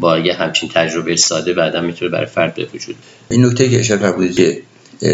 با 0.00 0.18
یه 0.18 0.34
همچین 0.34 0.68
تجربه 0.74 1.16
ساده 1.16 1.52
بعدا 1.52 1.80
می‌تونه 1.80 2.10
برای 2.10 2.26
فرد 2.26 2.54
به 2.54 2.66
وجود 2.74 2.96
این 3.30 3.44
نکته 3.44 3.68
که 3.68 3.80
اشاره 3.80 4.32
که 4.32 4.62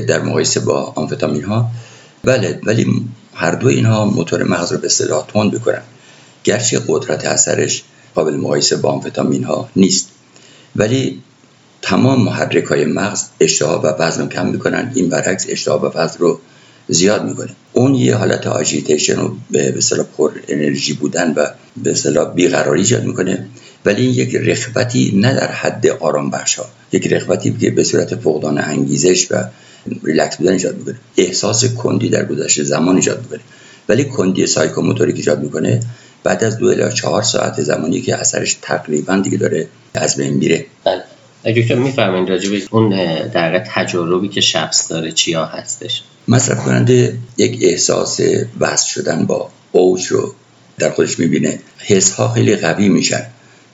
در 0.08 0.22
مقایسه 0.22 0.60
با 0.60 0.92
آمفتامین 0.96 1.44
ها 1.44 1.70
بله 2.24 2.60
ولی 2.64 2.86
هر 3.34 3.50
دو 3.50 3.68
اینها 3.68 4.04
موتور 4.04 4.42
مغز 4.42 4.72
رو 4.72 4.78
به 4.78 4.86
اصطلاح 4.86 5.26
تند 5.26 5.54
بکنن 5.54 5.82
گرچه 6.44 6.80
قدرت 6.88 7.24
اثرش 7.24 7.82
قابل 8.14 8.36
مقایسه 8.36 8.76
با 8.76 8.90
آمفتامین 8.90 9.44
ها 9.44 9.68
نیست. 9.76 10.10
ولی 10.76 11.22
تمام 11.82 12.22
محرک 12.22 12.64
های 12.64 12.84
مغز 12.84 13.22
اشتها 13.40 13.80
و 13.80 13.86
وزن 13.86 14.22
رو 14.22 14.28
کم 14.28 14.46
می‌کنن. 14.46 14.92
این 14.94 15.08
برعکس 15.08 15.46
اشتها 15.48 15.78
و 15.78 15.98
وزن 15.98 16.18
رو 16.18 16.40
زیاد 16.88 17.24
می‌کنه. 17.24 17.50
اون 17.72 17.94
یه 17.94 18.14
حالت 18.14 18.46
آجیتیشن 18.46 19.16
رو 19.16 19.36
به 19.50 19.78
اصطلاح 19.78 20.06
پر 20.16 20.30
انرژی 20.48 20.92
بودن 20.92 21.32
و 21.36 21.46
به 21.76 21.90
اصطلاح 21.90 22.34
بیقراری 22.34 22.80
ایجاد 22.80 23.04
می‌کنه. 23.04 23.46
ولی 23.84 24.02
این 24.02 24.14
یک 24.14 24.34
رخوتی 24.34 25.12
نه 25.16 25.34
در 25.34 25.52
حد 25.52 25.86
آرام 25.86 26.30
بخش 26.30 26.54
ها 26.54 26.66
یک 26.92 27.12
رخوتی 27.12 27.56
که 27.60 27.70
به 27.70 27.84
صورت 27.84 28.14
فقدان 28.14 28.58
انگیزش 28.58 29.26
و 29.30 29.44
ریلکس 30.04 30.36
بودن 30.36 30.52
ایجاد 30.52 30.76
می‌کنه. 30.76 30.96
احساس 31.16 31.64
کندی 31.64 32.08
در 32.08 32.24
گذشت 32.24 32.64
زمان 32.64 32.96
ایجاد 32.96 33.22
می‌کنه. 33.22 33.40
ولی 33.88 34.04
کندی 34.04 34.46
psychomotoric 34.46 35.16
ایجاد 35.16 35.42
می‌کنه 35.42 35.80
بعد 36.24 36.44
از 36.44 36.58
دو 36.58 36.66
الی 36.66 36.92
چهار 36.92 37.22
ساعت 37.22 37.62
زمانی 37.62 38.00
که 38.00 38.16
اثرش 38.16 38.56
تقریبا 38.62 39.16
دیگه 39.16 39.38
داره 39.38 39.68
از 39.94 40.16
بین 40.16 40.34
میره. 40.34 40.66
بله. 40.84 41.02
دکتر 41.44 41.74
میفرمایید 41.74 42.28
راجع 42.28 42.58
اون 42.70 42.88
در 43.28 43.58
تجربه‌ای 43.58 44.28
که 44.28 44.40
شخص 44.40 44.90
داره 44.90 45.12
چیا 45.12 45.44
هستش؟ 45.44 46.02
مصرف 46.28 46.64
کننده 46.64 47.16
یک 47.36 47.58
احساس 47.62 48.20
وصل 48.60 48.88
شدن 48.88 49.26
با 49.26 49.50
اوج 49.72 50.06
رو 50.06 50.34
در 50.78 50.90
خودش 50.90 51.18
می‌بینه. 51.18 51.58
حس 51.78 52.12
ها 52.12 52.28
خیلی 52.28 52.56
قوی 52.56 52.88
میشن. 52.88 53.26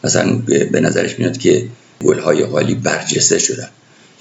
مثلا 0.05 0.33
به 0.73 0.81
نظرش 0.81 1.19
میاد 1.19 1.39
که 1.39 1.67
گلهای 2.05 2.45
غالی 2.45 2.75
برجسته 2.75 3.39
شدن. 3.39 3.69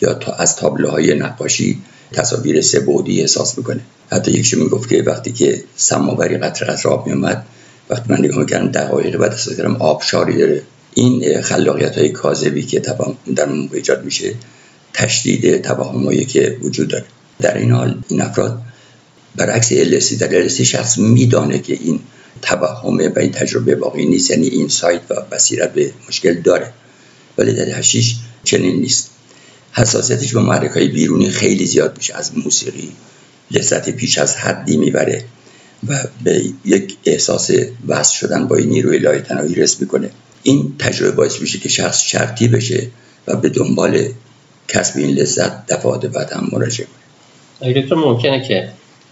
یا 0.02 0.14
تا 0.14 0.32
از 0.32 0.56
تابلوهای 0.56 1.16
نقاشی 1.16 1.82
تصاویر 2.12 2.62
سه 2.62 2.80
بودی 2.80 3.22
احساس 3.22 3.58
می‌کنه. 3.58 3.80
حتی 4.12 4.32
یکشون 4.32 4.60
می‌گفت 4.60 4.90
که 4.90 5.04
وقتی 5.04 5.32
که 5.32 5.64
سماوری 5.76 6.38
قطر 6.38 6.66
قطر 6.66 6.90
آب 6.90 7.08
میومد 7.08 7.46
وقتی 7.90 8.06
من 8.10 8.20
نگاه 8.20 8.40
می‌کردم 8.40 8.68
دقایق 8.68 9.18
بعد 9.18 9.32
احساس 9.32 9.58
کردم 9.58 9.76
آبشاری 9.76 10.38
داره. 10.38 10.62
این 10.98 11.42
خلاقیت 11.42 11.98
های 11.98 12.10
کاذبی 12.10 12.64
که 12.64 12.80
در 13.36 13.50
ایجاد 13.74 14.06
میشه 14.06 14.34
تشدید 14.94 15.62
توهمایی 15.62 16.26
که 16.26 16.58
وجود 16.62 16.88
داره. 16.88 17.06
در 17.40 17.58
این 17.58 17.72
حال 17.72 18.02
این 18.08 18.22
افراد 18.22 18.62
برعکس 19.36 19.74
LSD 19.74 20.14
در 20.14 20.48
LSD 20.48 20.62
شخص 20.62 20.98
میدانه 20.98 21.60
که 21.60 21.74
این 21.74 22.00
توهم 22.42 22.98
و 22.98 23.20
این 23.20 23.32
تجربه 23.32 23.76
واقعی 23.76 24.06
نیست. 24.06 24.32
یعنی 24.32 24.48
این 24.48 24.68
سایت 24.68 25.02
و 25.10 25.16
بصیرت 25.32 25.74
به 25.74 25.92
مشکل 26.08 26.34
داره. 26.34 26.72
ولی 27.38 27.54
در 27.54 27.80
هشیش 27.80 28.16
چنین 28.44 28.76
نیست. 28.76 29.10
حساسیتش 29.72 30.34
به 30.34 30.40
محرک 30.40 30.72
های 30.72 30.88
بیرونی 30.88 31.30
خیلی 31.30 31.66
زیاد 31.66 31.98
میشه. 31.98 32.16
از 32.16 32.38
موسیقی 32.38 32.92
لذت 33.52 33.90
پیش 33.90 34.18
از 34.18 34.36
حدی 34.36 34.78
می‌بره 34.78 35.26
و 35.88 36.04
به 36.24 36.44
یک 36.66 36.98
احساس 37.06 37.52
وصل 37.88 38.14
شدن 38.14 38.48
با 38.48 38.56
این 38.56 38.70
نیروی 38.70 39.00
لای 39.00 39.22
تنهایی 39.22 39.56
رس 39.56 39.82
می‌کنه. 39.82 40.12
این 40.48 40.76
تجربه 40.80 41.12
باعث 41.12 41.42
میشه 41.42 41.60
که 41.60 41.70
شخص 41.70 42.02
شرطی 42.02 42.48
بشه 42.48 42.88
و 43.28 43.36
به 43.36 43.50
دنبال 43.50 44.08
کسب 44.68 44.98
این 44.98 45.10
لذت 45.10 45.66
دفعات 45.66 46.06
بعد 46.06 46.32
هم 46.32 46.50
مراجعه 46.52 46.88
کنه. 46.88 47.74
دکتر 47.74 47.96
ممکنه 47.96 48.48
که 48.48 48.70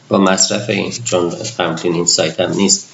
با 0.10 0.18
مصرف 0.18 0.70
این 0.70 0.92
چون 1.04 1.30
فرمودین 1.30 1.94
این 1.94 2.06
سایت 2.06 2.40
هم 2.40 2.54
نیست 2.54 2.90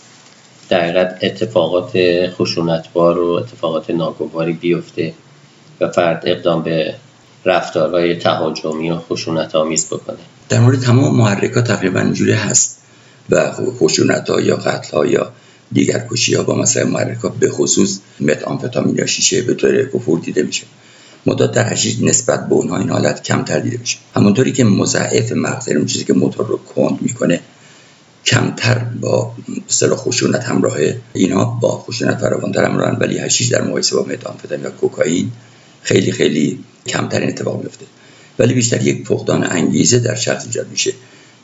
در 0.70 1.00
اتفاقات 1.26 1.92
خشونتبار 2.30 3.20
و 3.20 3.32
اتفاقات 3.32 3.90
ناگواری 3.90 4.54
بیفته 4.54 5.14
و 5.82 5.90
فرد 5.90 6.24
اقدام 6.26 6.64
به 6.64 6.96
رفتارهای 7.46 8.16
تهاجمی 8.16 8.92
و 8.92 9.00
خشونت 9.00 9.56
آمیز 9.56 9.88
بکنه. 9.88 10.18
در 10.50 10.60
مورد 10.60 10.80
تمام 10.80 11.16
محرکات 11.16 11.68
تقریبا 11.68 12.00
اینجوری 12.00 12.34
هست 12.34 12.82
و 13.30 13.52
خشونت 13.80 14.30
ها 14.30 14.42
یا 14.42 14.56
قتل 14.56 14.98
ها 14.98 15.06
یا 15.06 15.32
دیگر 15.72 16.08
کشی 16.12 16.36
ها 16.36 16.44
با 16.44 16.56
مثلا 16.56 16.86
محرکات 16.86 17.36
به 17.36 17.50
خصوص 17.50 18.00
متامفتامین 18.20 18.96
یا 18.96 19.06
شیشه 19.06 19.42
به 19.42 19.54
طور 19.54 19.86
کفور 19.86 20.20
دیده 20.20 20.44
میشه. 20.44 20.64
مدت 21.26 21.52
در 21.52 21.70
حشیش 21.70 22.02
نسبت 22.02 22.48
به 22.50 22.56
اونها 22.56 22.78
این 22.78 22.90
حالت 22.90 23.24
کمتر 23.24 23.60
دیده 23.60 23.78
میشه. 23.78 23.98
همونطوری 24.16 24.52
که 24.52 24.64
مضاعف 24.64 25.32
مغز 25.32 25.68
یعنی 25.68 25.78
اون 25.78 25.88
چیزی 25.88 26.06
که 26.06 26.14
موتور 26.14 26.48
رو 26.48 26.58
کند 26.58 27.02
می‌کنه 27.02 27.40
کمتر 28.26 28.80
با 29.02 29.32
اصطلاح 29.70 29.98
خشونت 29.98 30.44
همراهه 30.44 31.00
اینا 31.14 31.46
با 31.46 31.72
خشونت 31.72 32.18
فراوانتر 32.18 32.66
همراهن. 32.66 32.98
ولی 33.00 33.18
هشیش 33.18 33.48
در 33.48 33.62
مقایسه 33.62 33.96
با 33.96 34.04
متامفتامین 34.04 34.64
یا 34.64 34.72
کوکائین 34.72 35.32
خیلی 35.82 36.12
خیلی 36.12 36.60
کمتر 36.88 37.20
این 37.20 37.30
اتفاق 37.30 37.64
میفته 37.64 37.86
ولی 38.40 38.54
بیشتر 38.54 38.82
یک 38.82 39.08
فقدان 39.08 39.44
انگیزه 39.44 40.00
در 40.00 40.16
شخص 40.16 40.46
ایجاد 40.46 40.68
میشه. 40.72 40.94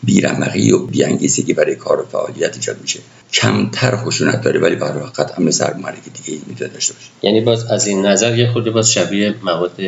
بیرمقی 0.05 0.71
و 0.71 0.77
بیانگیزگی 0.77 1.53
برای 1.53 1.75
کار 1.75 2.01
و 2.01 2.05
فعالیت 2.05 2.55
ایجاد 2.55 2.81
میشه. 2.81 2.99
کمتر 3.33 3.95
خشونت 3.95 4.41
داره 4.41 4.59
ولی 4.59 4.75
برای 4.75 5.03
وقت 5.03 5.31
هم 5.31 5.43
مثل 5.43 5.73
دیگه 6.23 6.39
می‌تونه 6.47 6.69
داشته 6.69 6.93
باشه. 6.93 7.07
یعنی 7.21 7.41
باز 7.41 7.65
از 7.65 7.87
این 7.87 8.05
نظر 8.05 8.37
یه 8.37 8.51
خودی 8.51 8.69
باز 8.69 8.91
شبیه 8.91 9.35
مواد 9.43 9.81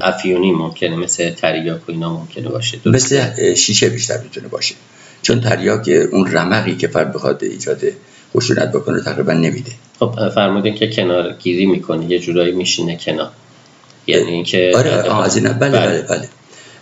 افیونی 0.00 0.52
ممکنه 0.52 0.96
مثل 0.96 1.30
تریاک 1.30 1.88
و 1.88 1.92
اینا 1.92 2.14
ممکنه 2.18 2.48
باشه. 2.48 2.78
مثل 2.86 3.54
شیشه 3.54 3.88
بیشتر 3.88 4.18
می‌تونه 4.22 4.48
باشه. 4.48 4.74
چون 5.22 5.40
تریاک 5.40 5.90
اون 6.12 6.32
رمقی 6.32 6.76
که 6.76 6.88
فرد 6.88 7.12
بخواد 7.12 7.44
ایجاد 7.44 7.80
خشونت 8.36 8.72
بکنه 8.72 9.00
تقریبا 9.00 9.32
نمیده. 9.32 9.72
خب 9.98 10.28
فرمودین 10.34 10.74
که 10.74 10.90
کنار 10.90 11.32
گیری 11.32 11.66
می‌کنه 11.66 12.10
یه 12.10 12.18
جورایی 12.18 12.52
میشینه 12.52 12.96
کنار. 12.96 13.30
یعنی 14.06 14.30
اینکه 14.30 14.72
آره 14.76 15.22
از 15.24 15.36
این 15.36 15.52
بله 15.52 15.78
بله. 15.78 16.02
بله. 16.02 16.28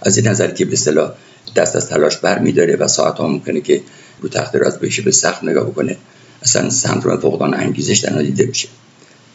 از 0.03 0.17
این 0.17 0.29
نظر 0.29 0.51
که 0.51 0.65
به 0.65 0.73
اصطلاح 0.73 1.13
دست 1.57 1.77
از 1.77 1.89
تلاش 1.89 2.17
بر 2.17 2.39
میداره 2.39 2.77
و 2.77 2.89
ساعت 2.89 3.19
ها 3.19 3.27
ممکنه 3.27 3.61
که 3.61 3.81
رو 4.21 4.29
تخت 4.29 4.57
راست 4.57 4.81
بشه 4.81 5.03
به 5.03 5.11
سخت 5.11 5.45
نگاه 5.45 5.67
بکنه. 5.67 5.97
اصلا 6.43 6.71
سندروم 6.71 7.17
فقدان 7.17 7.55
انگیزش 7.55 7.99
در 7.99 8.23
دیده 8.23 8.47
میشه. 8.47 8.69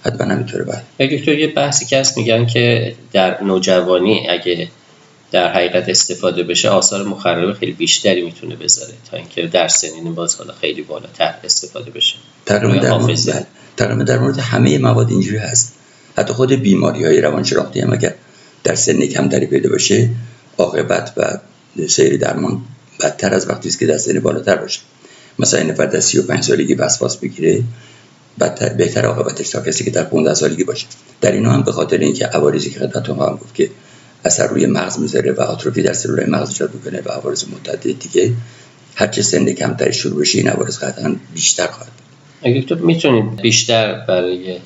حتما 0.04 0.34
نمی‌تونه 0.34 0.64
بعد 0.64 0.84
دکتر 1.00 1.40
یه 1.40 1.48
بحثی 1.48 1.86
که 1.86 2.00
هست 2.00 2.18
میگن 2.18 2.46
که 2.46 2.96
در 3.14 3.44
نوجوانی 3.44 4.30
اگه 4.30 4.68
در 5.32 5.54
حقیقت 5.54 5.90
استفاده 5.90 6.44
بشه 6.44 6.70
آثار 6.70 7.08
مخرب 7.08 7.54
خیلی 7.54 7.72
بیشتری 7.72 8.22
می‌تونه 8.22 8.56
بذاره 8.56 8.94
تا 9.12 9.18
اینکه 9.18 9.48
در 9.48 9.68
سنین 9.68 10.16
باز 10.16 10.36
حالا 10.36 10.54
خیلی 10.54 10.82
بالاتر 10.82 11.34
استفاده 11.44 11.92
بشه. 11.92 12.16
تقریبا 12.46 12.76
در 12.76 12.98
مورد 12.98 13.46
بله. 13.78 14.04
در 14.04 14.20
مورد 14.20 14.40
همه 14.40 14.78
مواد 14.78 15.10
اینجوری 15.10 15.38
هست. 15.38 15.74
حتی 16.18 16.34
خود 16.34 16.52
بیماری 16.52 17.06
های 17.06 17.22
روانشناختی 17.22 17.80
هم 17.80 17.94
اگر 17.94 18.14
در 18.64 18.76
سن 18.76 19.06
کمتری 19.06 19.46
پیدا 19.46 19.70
باشه 19.70 20.10
عاقبت 20.58 21.14
و 21.18 21.38
سیر 21.88 22.18
درمان 22.18 22.62
بدتر 23.00 23.34
از 23.34 23.50
وقتی 23.50 23.70
است 23.70 23.80
که 23.80 23.86
در 23.86 23.98
سن 23.98 24.20
بالاتر 24.20 24.56
باشه 24.56 24.80
مثلا 25.40 25.60
این 25.60 25.70
نفر 25.70 25.86
در 25.86 26.00
35 26.00 26.44
سالگی 26.44 26.74
وسواس 26.74 27.18
بگیره 27.18 27.64
بدتر 28.40 28.70
بهتر 28.70 29.06
عاقبتش 29.06 29.50
تا 29.50 29.62
کسی 29.62 29.84
که 29.84 29.92
در 29.92 30.04
15 30.04 30.34
سالگی 30.34 30.64
باشه 30.64 30.88
در 31.22 31.32
اینا 31.32 31.52
هم 31.52 31.62
به 31.62 31.72
خاطر 31.72 31.98
اینکه 31.98 32.26
عوارضی 32.26 32.70
که 32.70 32.80
خدمتتون 32.80 33.16
خواهم 33.16 33.36
گفت 33.36 33.56
که 33.56 33.70
اثر 34.26 34.48
روی 34.48 34.66
مغز 34.66 35.00
می‌ذاره 35.00 35.32
و 35.32 35.42
آتروفی 35.42 35.82
در 35.82 35.94
سلول 35.94 36.30
مغز 36.30 36.50
ایجاد 36.50 36.74
می‌کنه 36.74 37.02
و 37.06 37.10
عوارض 37.10 37.46
متعدد 37.48 38.00
دیگه 38.00 38.34
هر 38.96 39.08
چه 39.08 39.22
سن 39.22 39.46
کمتر 39.46 39.92
شروع 39.92 40.22
بشه 40.22 40.38
این 40.38 40.50
عوارض 40.50 40.80
قطعا 40.80 41.16
بیشتر 41.34 41.68
خواهد 41.68 41.92
اگه 42.44 42.62
تو 42.62 42.76
می‌تونید 42.76 43.42
بیشتر 43.42 44.06
برای 44.08 44.58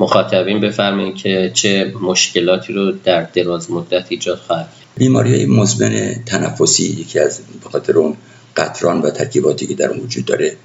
مخاطبین 0.00 0.60
بفرمایید 0.60 1.14
که 1.14 1.50
چه 1.54 1.92
مشکلاتی 2.02 2.72
رو 2.72 2.92
در 2.92 3.22
دراز 3.22 3.70
مدت 3.70 4.04
ایجاد 4.08 4.38
خواهد 4.38 4.68
بیماری 4.96 5.34
های 5.34 5.46
مزمن 5.46 6.14
تنفسی 6.26 6.84
یکی 6.84 7.18
از 7.18 7.40
بخاطر 7.64 7.98
اون 7.98 8.16
قطران 8.56 9.00
و 9.00 9.10
ترکیباتی 9.10 9.66
که 9.66 9.74
در 9.74 9.88
اون 9.88 10.00
وجود 10.00 10.24
داره 10.24 10.56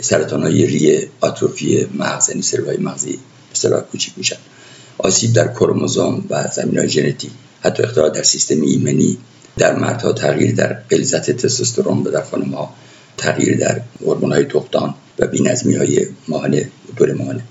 سرطان 0.00 0.42
های 0.42 0.66
ریه 0.66 1.08
آتروفی 1.20 1.86
مغز 1.98 2.28
یعنی 2.28 2.42
سلول 2.42 2.82
مغزی 2.82 3.18
به 3.62 3.84
کوچیک 3.92 4.14
میشن. 4.16 4.36
آسیب 4.98 5.32
در 5.32 5.48
کروموزوم 5.48 6.24
و 6.30 6.48
زمین 6.52 6.78
های 6.78 6.88
ژنتیک 6.88 7.30
حتی 7.60 7.82
اختلال 7.82 8.10
در 8.10 8.22
سیستم 8.22 8.60
ایمنی 8.62 9.18
در 9.58 9.76
مردها 9.76 10.12
تغییر 10.12 10.54
در 10.54 10.72
غلظت 10.90 11.30
تستوسترون 11.30 11.98
و 11.98 12.10
در 12.10 12.22
خانم 12.22 12.68
تغییر 13.16 13.58
در 13.58 13.80
هورمون 14.00 14.32
های 14.32 14.44
تختان 14.44 14.94
و 15.18 15.26
بینظمی 15.26 15.74
های 15.74 16.06
ماهانه 16.28 16.68
دور 16.96 17.12
ماهانه. 17.12 17.44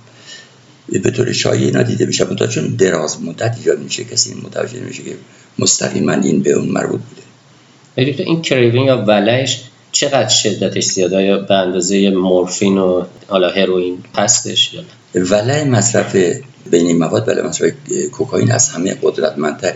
به 0.89 1.11
طور 1.11 1.33
شایع 1.33 1.65
اینا 1.65 1.83
دیده 1.83 2.05
میشه 2.05 2.25
چون 2.49 2.67
دراز 2.67 3.21
مدت 3.21 3.57
ایجاد 3.57 3.79
میشه 3.79 4.03
کسی 4.03 4.33
متوجه 4.33 4.79
میشه 4.79 5.03
که 5.03 5.15
مستقیما 5.59 6.13
این 6.13 6.39
به 6.39 6.51
اون 6.51 6.69
مربوط 6.69 7.01
بوده. 7.95 8.23
این 8.23 8.41
کریوین 8.41 8.83
یا 8.83 8.97
ولش 8.97 9.63
چقدر 9.91 10.29
شدتش 10.29 10.85
زیاده؟ 10.85 11.23
یا 11.23 11.37
به 11.37 11.53
اندازه 11.53 12.09
مورفین 12.09 12.77
و 12.77 13.03
حالا 13.27 13.49
هروئین 13.49 13.97
هستش 14.15 14.73
یا 14.73 14.83
ولع 15.15 15.63
مصرف 15.63 16.15
بین 16.71 16.87
این 16.87 16.97
مواد 16.97 17.27
ولع 17.27 17.47
مصرف 17.47 17.71
کوکائین 18.11 18.51
از 18.51 18.69
همه 18.69 18.97
قدرتمندتر. 19.01 19.73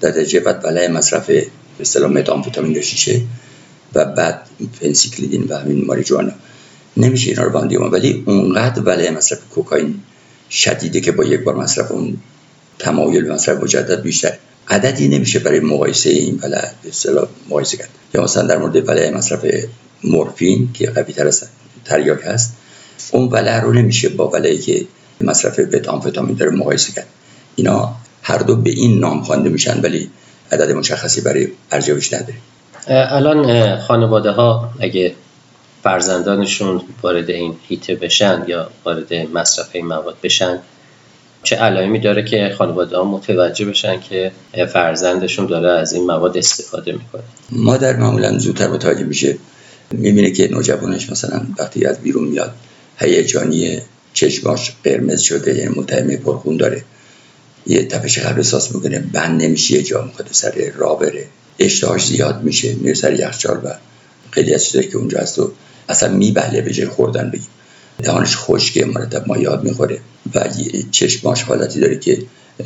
در 0.00 0.10
درجه 0.10 0.40
بعد 0.40 0.64
ولع 0.64 0.88
مصرف 0.88 1.26
به 1.26 1.46
اصطلاح 1.80 2.10
متامفتامین 2.10 2.80
شیشه 2.80 3.20
و 3.94 4.04
بعد 4.04 4.46
فنسیکلیدین 4.80 5.44
و 5.48 5.58
همین 5.58 5.84
ماریجوانا. 5.86 6.32
نمیشه 6.96 7.30
اینا 7.30 7.42
رو 7.42 7.50
باندی 7.50 7.76
ولی 7.76 8.22
اونقدر 8.26 8.82
ولع 8.82 9.10
مصرف 9.10 9.38
کوکائین 9.50 10.00
شدیده 10.50 11.00
که 11.00 11.12
با 11.12 11.24
یک 11.24 11.40
بار 11.40 11.54
مصرف 11.54 11.92
اون 11.92 12.16
تمایل 12.78 13.32
مصرف 13.32 13.62
مجدد 13.62 14.02
بیشتر. 14.02 14.32
عددی 14.68 15.08
نمیشه 15.08 15.38
برای 15.38 15.60
مقایسه 15.60 16.10
این 16.10 16.36
بله 16.36 16.70
اصطلاح 16.88 17.28
مقایسه 17.48 17.76
کرد. 17.76 17.88
یا 18.14 18.22
مثلا 18.22 18.42
در 18.46 18.58
مورد 18.58 18.86
بله 18.86 19.10
مصرف 19.10 19.46
مورفین 20.04 20.72
که 20.74 20.90
قوی 20.90 21.12
تر 21.12 21.26
از 21.26 21.44
تریاک 21.84 22.20
هست 22.24 22.56
اون 23.12 23.28
بله 23.28 23.60
رو 23.60 23.72
نمیشه 23.72 24.08
با 24.08 24.26
بله 24.26 24.58
که 24.58 24.86
مصرف 25.20 25.58
بتامفتامین 25.58 26.36
داره 26.36 26.50
مقایسه 26.50 26.92
کرد. 26.92 27.06
اینا 27.56 27.94
هر 28.22 28.38
دو 28.38 28.56
به 28.56 28.70
این 28.70 28.98
نام 28.98 29.22
خوانده 29.22 29.48
میشن 29.48 29.80
ولی 29.80 30.10
عدد 30.52 30.72
مشخصی 30.72 31.20
برای 31.20 31.48
ارزیابیش 31.72 32.12
نداره 32.12 32.34
الان 32.88 33.76
خانواده 33.80 34.30
ها 34.30 34.70
اگه 34.80 35.14
فرزندانشون 35.82 36.82
وارد 37.02 37.30
این 37.30 37.56
هیته 37.68 37.94
بشن 37.94 38.44
یا 38.46 38.70
وارد 38.84 39.14
مصرف 39.14 39.68
این 39.72 39.86
مواد 39.86 40.16
بشن 40.22 40.58
چه 41.44 41.56
علائمی 41.56 41.98
داره 42.00 42.24
که 42.24 42.54
خانواده 42.58 42.96
ها 42.96 43.04
متوجه 43.04 43.64
بشن 43.64 44.00
که 44.00 44.32
فرزندشون 44.72 45.46
داره 45.46 45.70
از 45.70 45.92
این 45.92 46.06
مواد 46.06 46.38
استفاده 46.38 46.92
می‌کنه؟ 46.92 47.22
مادر 47.52 47.96
معمولا 47.96 48.38
زودتر 48.38 48.68
متوجه 48.68 49.04
میشه. 49.04 49.38
می‌بینه 49.92 50.30
که 50.30 50.48
نوجوانش 50.50 51.10
مثلا 51.10 51.46
وقتی 51.58 51.86
از 51.86 52.00
بیرون 52.00 52.28
میاد 52.28 52.54
هیجانی 52.98 53.78
چشماش 54.12 54.72
قرمز 54.84 55.20
شده 55.20 55.54
یعنی 55.54 55.74
متهمه 55.76 56.16
پرخون 56.16 56.56
داره. 56.56 56.84
یه 57.66 57.84
تپش 57.84 58.18
قلب 58.18 58.36
احساس 58.36 58.74
می‌کنه 58.74 58.98
بند 58.98 59.42
نمیشه 59.42 59.74
یه 59.74 59.82
جا 59.82 60.02
می‌خواد 60.02 60.28
سر 60.30 60.72
را 60.76 60.94
بره. 60.94 61.26
اشتهاش 61.58 62.06
زیاد 62.06 62.42
میشه 62.42 62.74
میره 62.74 62.94
سر 62.94 63.20
یخچال 63.20 63.56
و 63.64 63.68
خیلی 64.30 64.54
از 64.54 64.72
که 64.72 64.96
اونجا 64.96 65.18
هست 65.18 65.38
و 65.38 65.52
اصلا 65.88 66.08
میبله 66.08 66.60
به 66.60 66.72
جای 66.72 66.86
خوردن 66.86 67.30
بگیم. 67.30 67.46
دهانش 68.02 68.36
خشکه 68.36 68.84
مرتب 68.84 69.28
مایاد 69.28 69.64
می‌خوره 69.64 70.00
و 70.34 70.44
چشماش 70.90 71.42
حالتی 71.42 71.80
داره 71.80 71.98
که 71.98 72.22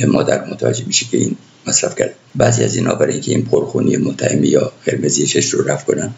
مادر 0.07 0.45
متوجه 0.45 0.85
میشه 0.87 1.07
که 1.11 1.19
این 1.19 1.37
مصرف 1.67 1.99
کرده 1.99 2.15
بعضی 2.35 2.65
از 2.65 2.77
اینا 2.77 2.95
برای 2.95 3.13
اینکه 3.13 3.31
این 3.31 3.45
پرخونی 3.45 3.97
متهمی 3.97 4.49
یا 4.49 4.73
قرمزی 4.87 5.27
چشم 5.27 5.59
رو 5.59 5.65
رفت 5.65 5.87
کنن 5.87 6.15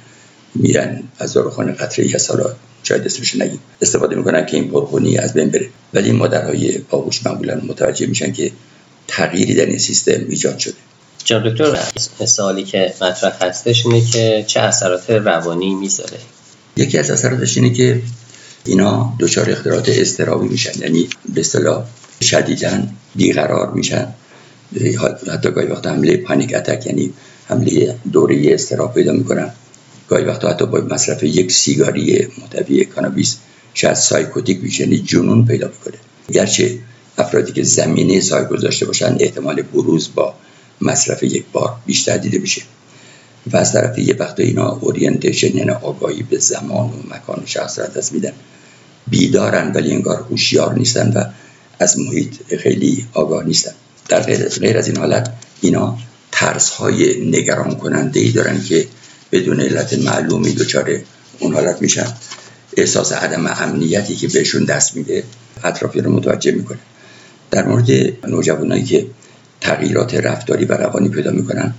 میرن 0.55 1.03
از 1.19 1.33
داروخانه 1.33 1.73
قطره 1.73 2.11
یا 2.11 2.19
سالا 2.19 2.57
شاید 2.83 3.07
اسمش 3.07 3.37
نگیم. 3.37 3.61
استفاده 3.83 4.17
می‌کنن 4.17 4.47
که 4.47 4.57
این 4.57 4.71
پرخونی 4.71 5.19
از 5.19 5.35
بین 5.35 5.49
بره. 5.49 5.69
ولی 5.95 6.13
مادرهای 6.13 6.79
باهوش 6.79 7.27
معمولا 7.27 7.61
متوجه 7.69 8.07
میشن 8.07 8.33
که 8.33 8.53
تغییری 9.09 9.55
در 9.55 9.67
این 9.67 9.79
سیستم 9.79 10.21
ایجاد 10.29 10.59
شده. 10.59 10.75
جان 11.25 11.53
دکتر 11.53 11.79
سوالی 12.27 12.65
که 12.65 12.95
مطرح 13.01 13.45
هستش 13.45 13.87
اینه 13.87 14.05
که 14.05 14.45
چه 14.47 14.61
اثرات 14.61 15.11
روانی 15.11 15.75
می‌ذاره؟ 15.75 16.19
یکی 16.77 16.99
از 16.99 17.11
اثراتش 17.11 17.57
اینه 17.57 17.73
که 17.73 18.03
اینا 18.65 19.13
دچار 19.21 19.51
اختلالات 19.51 19.89
اضطرابی 19.89 20.49
میشن. 20.49 20.81
یعنی 20.81 21.09
به 21.35 21.41
اصطلاح 21.41 21.85
شدیدا 22.23 22.83
بیقرار 23.15 23.71
میشن. 23.73 24.07
حتی 25.33 25.51
گاهی 25.51 25.67
وقت 25.67 25.87
حمله 25.87 26.17
panic 26.17 26.55
attack 26.55 26.87
یعنی 26.87 27.13
حمله 27.49 27.97
دوره 28.13 28.55
اضطراب 28.55 28.95
پیدا 28.95 29.13
می‌کنن. 29.13 29.51
گاهی 30.09 30.25
وقت 30.25 30.45
حتی 30.45 30.67
با 30.67 30.81
مصرف 30.81 31.23
یک 31.23 31.53
سیگاری 31.53 32.27
محتوی 32.39 32.85
کانابیس 32.85 33.37
شاید 33.75 33.95
psychotic 33.95 34.63
میشه 34.63 34.85
یعنی 34.85 34.99
جنون 34.99 35.47
پیدا 35.47 35.67
می‌کنه. 35.67 35.99
گرچه 36.33 36.79
افرادی 37.19 37.53
که 37.53 37.63
زمینه 37.63 38.21
سایکوز 38.21 38.61
داشته 38.61 38.87
باشن 38.87 39.17
احتمال 39.21 39.63
بروز 39.63 40.11
با 40.15 40.35
مصرف 40.81 41.23
یک 41.23 41.45
بار 41.53 41.77
بیشتر 41.87 42.17
دیده 42.17 42.39
میشه. 42.39 42.63
و 43.47 43.57
از 43.57 43.73
طرف 43.73 43.99
یه 43.99 44.17
وقت 44.19 44.41
اینا 44.41 44.69
orientation 44.81 45.57
یعنی 45.57 45.71
آگاهی 45.71 46.23
به 46.23 46.39
زمان 46.39 46.91
و 46.91 47.15
مکان 47.15 47.43
شخص 47.47 47.79
رو 47.79 47.84
از 47.84 47.87
دست 47.87 48.13
میدن 48.13 48.33
بیدارن 49.07 49.73
ولی 49.73 49.93
انگار 49.93 50.27
هوشیار 50.31 50.75
نیستن 50.75 51.13
و 51.13 51.25
از 51.79 51.99
محیط 51.99 52.57
خیلی 52.57 53.07
آگاه 53.15 53.45
نیستن. 53.45 53.73
در 54.09 54.21
غیر, 54.61 54.79
از 54.79 54.89
این 54.89 54.97
حالت 54.97 55.33
اینا 55.61 55.99
ترس 56.33 56.71
های 56.71 57.27
نگران 57.31 57.75
کننده 57.75 58.21
ای 58.21 58.31
دارن 58.31 58.63
که 58.63 58.87
بدون 59.33 59.61
علت 59.61 59.99
معلومی 59.99 60.53
دچار 60.53 60.91
اون 61.39 61.55
حالت 61.55 61.83
میشن. 61.83 62.07
احساس 62.77 63.13
عدم 63.13 63.47
امنیتی 63.47 64.17
که 64.17 64.29
بهشون 64.29 64.65
دست 64.65 64.97
میده 64.97 65.25
اطرافی 65.65 66.01
رو 66.01 66.13
متوجه 66.13 66.53
می‌کنه. 66.53 66.79
در 67.51 67.65
مورد 67.67 67.91
نوجوانایی 68.27 68.85
که 68.85 69.07
تغییرات 69.61 70.15
رفتاری 70.15 70.65
و 70.65 70.73
روانی 70.73 71.09
پیدا 71.09 71.31
می‌کنن 71.31 71.75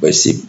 بایستی 0.00 0.42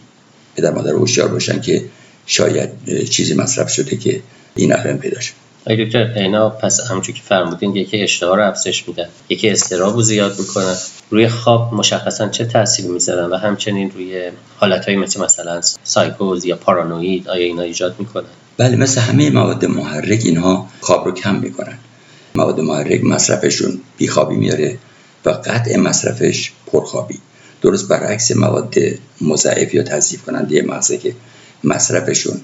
پدر 0.58 0.70
مادر 0.70 0.90
هوشیار 0.90 1.28
باشن 1.28 1.60
که 1.60 1.84
شاید 2.26 2.70
چیزی 3.10 3.34
مصرف 3.34 3.70
شده 3.70 3.96
که 3.96 4.20
این 4.56 4.72
اقلم 4.72 4.98
پیدا 4.98 5.20
شد. 5.20 5.32
آقای 5.66 5.86
دکتر 5.86 6.12
اینا 6.16 6.48
پس 6.50 6.80
همونجور 6.90 7.14
که 7.14 7.22
فرمودین 7.22 7.76
یکی 7.76 8.02
اشتها 8.02 8.34
رو 8.34 8.48
افزایش 8.48 8.88
میدن 8.88 9.08
یکی 9.28 9.50
استراب 9.50 9.94
رو 9.94 10.02
زیاد 10.02 10.38
می‌کنن. 10.38 10.76
روی 11.10 11.28
خواب 11.28 11.74
مشخصا 11.74 12.28
چه 12.28 12.44
تاثیری 12.44 12.88
می‌ذارن 12.88 13.30
و 13.30 13.36
همچنین 13.36 13.90
روی 13.90 14.30
حالتهایی 14.56 14.96
مثل 14.96 15.20
مثلا 15.20 15.60
سایکوز 15.84 16.44
یا 16.44 16.56
پارانوید 16.56 17.28
آیا 17.28 17.44
اینا 17.44 17.62
ایجاد 17.62 17.94
می‌کنن؟ 17.98 18.24
بله 18.56 18.76
مثل 18.76 19.00
همه 19.00 19.30
مواد 19.30 19.64
محرک 19.64 20.22
اینها 20.24 20.68
خواب 20.80 21.04
رو 21.04 21.12
کم 21.12 21.34
می‌کنن. 21.34 21.78
مواد 22.34 22.60
محرک 22.60 23.04
مصرفشون 23.04 23.80
بیخوابی 23.96 24.36
میاره 24.36 24.78
و 25.24 25.30
قطع 25.30 25.76
مصرفش 25.76 26.52
پرخوابی. 26.66 27.18
درست 27.62 27.88
برعکس 27.88 28.36
مواد 28.36 28.74
مضاعف 29.20 29.74
یا 29.74 29.82
تضعیف 29.82 30.22
کننده 30.22 30.62
مغزه 30.62 30.98
که 30.98 31.14
مصرفشون 31.64 32.40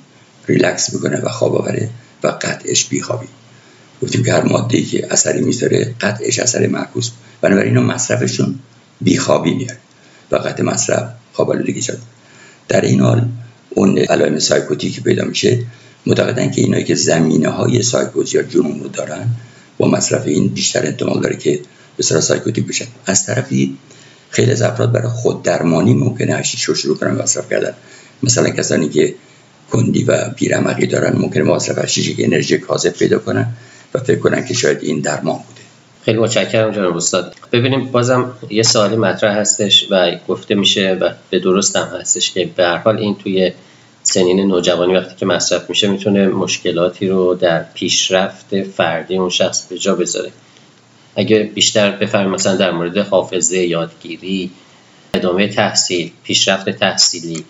ریلکس 0.48 0.94
می‌کنه 0.94 1.20
و 1.20 1.28
خواب 1.28 1.56
آوره 1.56 1.90
و 2.22 2.28
قطعش 2.28 2.84
بیخوابی. 2.84 3.26
گفتیم 4.02 4.22
که 4.22 4.32
هر 4.32 4.42
ماده 4.42 4.82
که 4.82 5.06
اثری 5.10 5.40
می‌ذاره 5.40 5.94
قطعش 6.00 6.38
اثر 6.38 6.66
معکوس. 6.66 7.10
بنابراین 7.40 7.76
اینا 7.76 7.94
مصرفشون 7.94 8.58
بیخوابی 9.00 9.54
میاره 9.54 9.78
و 10.30 10.36
قطع 10.36 10.62
مصرف 10.62 11.08
خواب 11.32 11.50
آلودگی 11.50 11.82
شد. 11.82 11.98
در 12.68 12.80
این 12.80 13.00
حال 13.00 13.28
اون 13.70 13.98
علائم 13.98 14.38
psychotic 14.38 14.94
ی 14.94 15.00
پیدا 15.00 15.24
میشه. 15.24 15.66
معتقدن 16.06 16.50
که 16.50 16.60
اینایی 16.60 16.84
که 16.84 16.94
زمینه 16.94 17.48
های 17.48 17.82
سایکوز 17.82 18.34
یا 18.34 18.42
جنون 18.42 18.80
رو 18.80 18.88
دارن 18.88 19.28
با 19.78 19.88
مصرف 19.88 20.26
این 20.26 20.48
بیشتر 20.48 20.86
احتمال 20.86 21.20
داره 21.20 21.36
که 21.36 21.60
به 21.96 22.02
psychotic 22.02 22.66
بشن. 22.66 22.86
از 23.06 23.26
طرفی 23.26 23.76
خیلی 24.34 24.52
از 24.52 24.62
افراد 24.62 24.92
برای 24.92 25.08
خود 25.08 25.42
درمانی 25.42 25.94
ممکنه 25.94 26.34
حشیش 26.34 26.64
رو 26.64 26.74
شروع 26.74 26.96
کنن 26.98 27.10
مصرف 27.10 27.50
کردن. 27.50 27.74
مثلا 28.22 28.50
کسانی 28.50 28.88
که 28.88 29.14
کندی 29.72 30.04
و 30.04 30.30
بیرمقی 30.36 30.86
دارن 30.86 31.16
ممکنه 31.18 31.42
مصرف 31.42 31.84
حشیش 31.84 32.16
که 32.16 32.24
انرژی 32.24 32.58
کاذب 32.58 32.92
پیدا 32.92 33.18
کنن 33.18 33.46
و 33.94 33.98
فکر 33.98 34.18
کنن 34.18 34.44
که 34.44 34.54
شاید 34.54 34.78
این 34.82 35.00
درمان 35.00 35.36
بوده. 35.36 35.60
خیلی 36.04 36.18
متشکرم 36.18 36.72
جناب 36.72 36.96
استاد. 36.96 37.34
ببینیم 37.52 37.84
بازم 37.84 38.32
یه 38.50 38.62
سوالی 38.62 38.96
مطرح 38.96 39.38
هستش 39.38 39.86
و 39.90 40.10
گفته 40.28 40.54
میشه 40.54 40.98
و 41.00 41.10
به 41.30 41.38
درست 41.38 41.76
هم 41.76 41.98
هستش 42.00 42.30
که 42.30 42.50
به 42.56 42.64
هر 42.64 42.76
حال 42.76 42.98
این 42.98 43.14
توی 43.14 43.52
سنین 44.02 44.40
نوجوانی 44.40 44.94
وقتی 44.94 45.14
که 45.16 45.26
مصرف 45.26 45.70
میشه 45.70 45.88
می‌تونه 45.88 46.28
مشکلاتی 46.28 47.08
رو 47.08 47.34
در 47.34 47.62
پیشرفت 47.74 48.62
فردی 48.62 49.16
اون 49.16 49.30
شخص 49.30 49.66
به 49.66 49.78
جا 49.78 49.94
بذاره. 49.94 50.30
اگه 51.16 51.50
بیشتر 51.54 51.90
بفرمایید 51.90 52.34
مثلا 52.34 52.56
در 52.56 52.70
مورد 52.70 52.98
حافظه 52.98 53.58
یادگیری 53.58 54.50
ادامه 55.14 55.48
تحصیل 55.48 56.10
پیشرفت 56.24 56.70
تحصیلی 56.70 57.44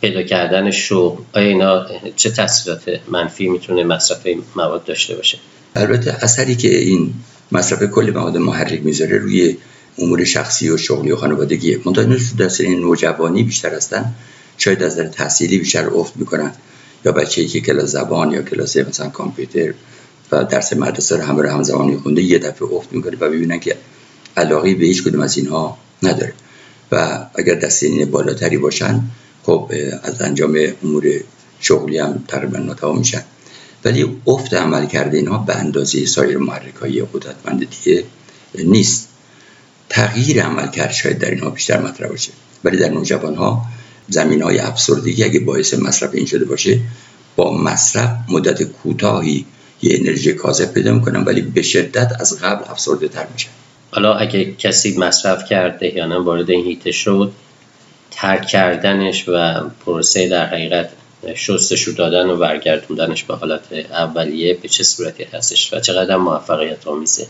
پیدا 0.00 0.22
کردن 0.22 0.70
شغل 0.70 1.22
آیا 1.32 1.48
اینا 1.48 1.86
چه 2.16 2.30
تاثیرات 2.30 3.00
منفی 3.08 3.48
می‌تونه 3.48 3.84
مصرف 3.84 4.26
مواد 4.56 4.84
داشته 4.84 5.14
باشه؟ 5.14 5.38
البته 5.76 6.24
اثری 6.24 6.56
که 6.56 6.78
این 6.78 7.14
مصرف 7.52 7.82
کل 7.82 8.10
مواد 8.14 8.36
محرک 8.36 8.80
می‌ذاره 8.84 9.18
روی 9.18 9.56
امور 9.98 10.24
شخصی 10.24 10.68
و 10.70 10.76
شغلی 10.76 11.12
و 11.12 11.16
خانوادگی. 11.16 11.76
منتها 11.84 12.04
در 12.38 12.48
سن 12.48 12.64
نوجوانی 12.64 13.42
بیشتر 13.42 13.74
هستن. 13.74 14.14
شاید 14.58 14.82
از 14.82 14.96
در 14.96 15.06
تحصیلی 15.06 15.58
بیشتر 15.58 15.86
افت 15.86 16.16
می‌کنن. 16.16 16.52
یا 17.04 17.12
بچه‌ای 17.12 17.48
که 17.48 17.60
کلاس 17.60 17.90
زبان 17.90 18.32
یا 18.32 18.42
کلاس 18.42 18.76
مثلا 18.76 19.08
کامپیوتر 19.08 19.74
و 20.32 20.44
درس 20.44 20.72
مدرسه 20.72 21.16
رو 21.16 21.22
همه 21.22 21.42
رو 21.42 21.62
زمانی 21.62 21.96
خونده 21.96 22.22
یه 22.22 22.38
دفعه 22.38 22.68
افت 22.72 22.92
می‌کنه 22.92 23.16
و 23.20 23.30
ببینن 23.30 23.60
که 23.60 23.76
علاقه 24.36 24.74
به 24.74 24.84
هیچ 24.84 25.02
کدوم 25.04 25.20
از 25.20 25.36
اینها 25.36 25.78
نداره. 26.02 26.32
و 26.92 27.26
اگر 27.34 27.54
در 27.54 27.68
سنین 27.68 28.10
بالاتری 28.10 28.58
باشن 28.58 29.02
خب 29.42 29.72
از 30.02 30.22
انجام 30.22 30.58
امور 30.84 31.04
شغلی 31.60 31.98
هم 31.98 32.24
تقریبا 32.28 32.58
ناتوان 32.58 32.98
میشن. 32.98 33.22
ولی 33.84 34.16
افت 34.26 34.54
عمل 34.54 34.86
کرده 34.86 35.16
اینها 35.16 35.38
به 35.38 35.56
اندازه 35.56 36.06
سایر 36.06 36.38
محرک 36.38 36.74
های 36.74 37.02
قدرتمند 37.12 37.68
دیگه 37.70 38.04
نیست. 38.54 39.08
تغییر 39.88 40.42
عمل 40.42 40.70
کرد 40.70 40.92
شاید 40.92 41.18
در 41.18 41.30
اینها 41.30 41.50
بیشتر 41.50 41.80
مطرح 41.80 42.08
باشه. 42.08 42.32
ولی 42.64 42.76
در 42.76 42.88
نوجوان 42.88 43.34
ها 43.34 43.62
زمین 44.08 44.42
های 44.42 44.58
افسردگی 44.58 45.24
اگه 45.24 45.40
باعث 45.40 45.74
مصرف 45.74 46.10
این 46.14 46.26
شده 46.26 46.44
باشه 46.44 46.80
با 47.36 47.56
مصرف 47.58 48.10
مدت 48.28 48.62
کوتاهی 48.62 49.46
یه 49.82 49.98
انرژی 50.00 50.32
کاذب 50.32 50.72
پیدا 50.72 50.92
می‌کنن 50.92 51.24
ولی 51.24 51.40
به 51.40 51.62
شدت 51.62 52.12
از 52.20 52.40
قبل 52.40 52.70
افسرده 52.70 53.08
تر 53.08 53.26
میشن 53.32 53.50
حالا 53.90 54.14
اگه 54.14 54.54
کسی 54.54 54.98
مصرف 54.98 55.44
کرده 55.44 55.96
یا 55.96 56.22
وارد 56.22 56.50
این 56.50 56.64
هیته 56.64 56.92
شد 56.92 57.32
ترک 58.10 58.46
کردنش 58.46 59.24
و 59.28 59.60
پروسه 59.86 60.28
در 60.28 60.46
حقیقت 60.46 60.88
شستشو 61.34 61.92
دادن 61.92 62.30
و 62.30 62.36
برگردوندنش 62.36 63.24
به 63.24 63.34
حالت 63.34 63.60
اولیه 63.72 64.54
به 64.54 64.68
چه 64.68 64.84
صورتی 64.84 65.24
هستش 65.24 65.72
و 65.72 65.80
چقدر 65.80 66.16
موفقیت 66.16 66.86
آمیزه؟ 66.86 67.26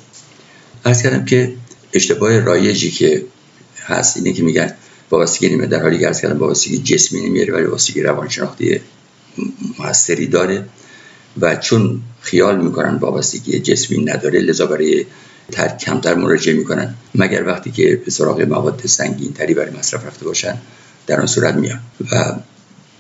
از 0.85 1.03
کردم 1.03 1.25
که 1.25 1.53
اشتباه 1.93 2.41
رایجی 2.41 2.91
که 2.91 3.25
هست 3.87 4.17
اینه 4.17 4.33
که 4.33 4.43
میگن 4.43 4.75
وابستگی 5.11 5.49
نیمه 5.49 5.67
در 5.67 5.83
حالی 5.83 5.99
که 5.99 6.07
ارز 6.07 6.21
کردم 6.21 6.39
وابستگی 6.39 6.79
جسمی 6.79 7.21
نمیاره 7.21 7.55
ولی 7.55 7.65
وابستگی 7.65 8.03
روانشناختی 8.03 8.81
موثری 9.79 10.27
داره. 10.27 10.65
و 11.41 11.57
چون 11.57 12.01
خیال 12.21 12.65
می‌کنن 12.65 12.95
وابستگی 12.95 13.59
جسمی 13.59 14.05
نداره 14.05 14.41
لذا 14.41 14.67
برای 14.67 15.07
ترک 15.53 15.79
کمتر 15.79 16.15
مراجعه 16.15 16.55
می‌کنن. 16.55 16.95
مگر 17.15 17.47
وقتی 17.47 17.71
که 17.71 18.03
به 18.05 18.11
سراغ 18.11 18.41
مواد 18.41 18.83
سنگین 18.87 19.33
تری 19.33 19.55
برای 19.55 19.71
مصرف 19.71 20.07
رفته 20.07 20.25
باشن 20.25 20.59
در 21.07 21.21
آن 21.21 21.27
صورت 21.27 21.55
میان. 21.55 21.81
و 22.13 22.33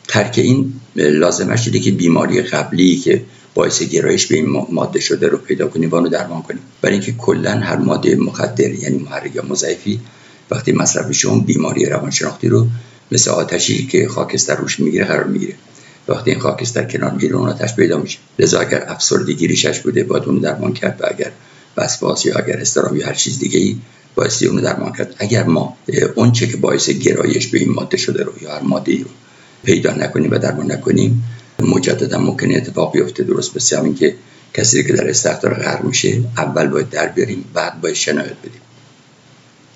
ترک 0.08 0.34
این 0.38 0.72
لازمش 0.96 1.64
شده 1.64 1.78
که 1.78 1.90
بیماری 1.90 2.42
قبلی 2.42 2.96
که 2.96 3.22
باعث 3.54 3.82
گرایش 3.82 4.26
به 4.26 4.36
این 4.36 4.66
ماده 4.72 5.00
شده 5.00 5.28
رو 5.28 5.38
پیدا 5.38 5.68
کنیم 5.68 5.90
و 5.90 5.94
اونو 5.94 6.08
درمان 6.08 6.42
کنیم. 6.42 6.60
برای 6.82 6.94
اینکه 6.94 7.12
کلا 7.12 7.50
هر 7.50 7.76
ماده 7.76 8.16
مخدر 8.16 8.70
یعنی 8.70 8.98
محرک 8.98 9.34
یا 9.34 9.42
مضاعفی 9.48 10.00
وقتی 10.50 10.72
مصرفشون 10.72 11.40
بیماری 11.40 11.86
روانشناختی 11.86 12.48
رو 12.48 12.66
مثل 13.12 13.30
آتشی 13.30 13.86
که 13.86 14.08
خاکستر 14.08 14.56
روش 14.56 14.80
می‌گیره 14.80 15.04
قرار 15.04 15.24
می‌گیره. 15.24 15.54
وقتی 16.08 16.30
این 16.30 16.40
خاکستر 16.40 16.84
کنار 16.84 17.10
می‌گیره 17.10 17.36
اون 17.36 17.48
آتش 17.48 17.76
پیدا 17.76 17.98
میشه. 17.98 18.18
لذا 18.38 18.60
اگر 18.60 18.84
افسردگی 18.88 19.46
ریشش 19.46 19.80
بوده 19.80 20.04
باید 20.04 20.24
اون 20.24 20.38
درمان 20.38 20.72
کرد 20.72 21.00
و 21.00 21.06
اگر 21.10 21.30
وسواس 21.76 22.26
یا 22.26 22.34
اگر 22.36 22.56
استرام 22.56 22.96
یا 22.96 23.06
هر 23.06 23.14
چیز 23.14 23.38
دیگه 23.38 23.58
ای 23.58 23.76
بایستی 24.14 24.46
اونو 24.46 24.60
درمان 24.60 24.92
کرد. 24.92 25.14
اگر 25.18 25.42
ما 25.42 25.76
اون 26.14 26.32
چه 26.32 26.46
که 26.46 26.56
باعث 26.56 26.90
گرایش 26.90 27.46
به 27.46 27.58
این 27.58 27.72
ماده 27.72 27.96
شده 27.96 28.24
رو 28.24 28.32
یا 28.40 28.54
هر 28.54 28.60
ماده 28.60 28.92
رو 28.98 29.10
پیدا 29.64 29.94
نکنیم 29.94 30.30
و 30.30 30.38
درمان 30.38 30.72
نکنیم 30.72 31.24
مجددا 31.58 32.18
ممکنه 32.18 32.56
اتفاق 32.56 32.92
بیفته. 32.92 33.22
درست 33.24 33.56
مثل 33.56 33.76
همین 33.76 33.94
که 33.94 34.14
کسی 34.54 34.84
که 34.84 34.92
در 34.92 35.08
استخدار 35.08 35.54
غرق 35.54 35.84
میشه 35.84 36.20
اول 36.36 36.66
باید 36.66 36.90
در 36.90 37.06
بیاریم 37.06 37.44
بعد 37.54 37.80
باید 37.80 37.94
شنایت 37.94 38.36
بدیم. 38.44 38.60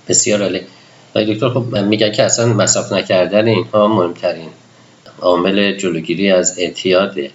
بسیار 0.08 0.42
عالی. 0.42 0.60
دکتر 1.14 1.48
خب 1.48 1.76
میگن 1.76 2.12
که 2.12 2.22
اصلا 2.22 2.46
مصرف 2.46 2.92
نکردن 2.92 3.48
اینها 3.48 3.88
مهمترین 3.88 4.48
عامل 5.20 5.76
جلوگیری 5.76 6.30
از 6.30 6.58
اعتیاده 6.58 7.30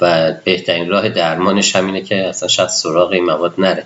و 0.00 0.32
بهترین 0.44 0.88
راه 0.88 1.08
درمانش 1.08 1.76
همینه 1.76 2.00
که 2.00 2.16
اصلا 2.16 2.48
شاید 2.48 2.68
سراغ 2.68 3.12
این 3.12 3.24
مواد 3.24 3.54
نره. 3.58 3.84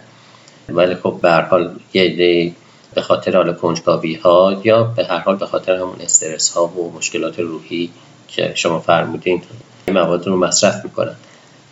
ولی 0.69 0.95
خب 0.95 1.19
به 1.23 1.31
هر 1.31 1.43
حال 1.43 1.71
یه 1.95 2.53
به 2.95 3.03
خاطر 3.03 3.37
حال 3.37 3.55
کنجکاوی 3.55 4.15
ها 4.15 4.61
یا 4.65 4.85
به 4.85 5.05
هر 5.05 5.19
حال 5.19 5.37
به 5.37 5.47
خاطر 5.47 5.77
همون 5.77 5.97
استرس 6.01 6.51
ها 6.51 6.67
و 6.67 6.93
مشکلات 6.97 7.39
روحی 7.39 7.91
که 8.29 8.53
شما 8.55 8.81
فرمودین 8.81 9.43
این 9.87 9.99
مواد 9.99 10.27
رو 10.27 10.37
مصرف 10.37 10.85
می‌کنن. 10.85 11.17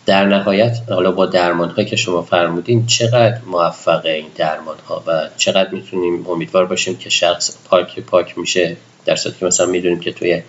در 0.07 0.25
نهایت 0.25 0.79
حالا 0.91 1.13
با 1.13 1.27
درمان 1.27 1.71
هایی 1.71 1.89
که 1.89 1.97
شما 1.97 2.23
فرمودین 2.23 2.87
چقدر 2.87 3.39
موفقه 3.47 4.11
این 4.11 4.31
درمان 4.37 4.77
ها 4.89 5.03
و 5.07 5.29
چقدر 5.37 5.71
می‌تونیم 5.71 6.27
امیدوار 6.27 6.67
باشیم 6.67 6.97
که 6.97 7.11
شخص 7.11 7.57
پاک 7.65 8.01
پاک 8.01 8.39
میشه؟ 8.39 8.77
در 9.05 9.17
صورتی 9.17 9.39
که 9.39 9.47
مثلا 9.47 9.67
می‌دونیم 9.67 10.01
که 10.01 10.13
توی 10.13 10.43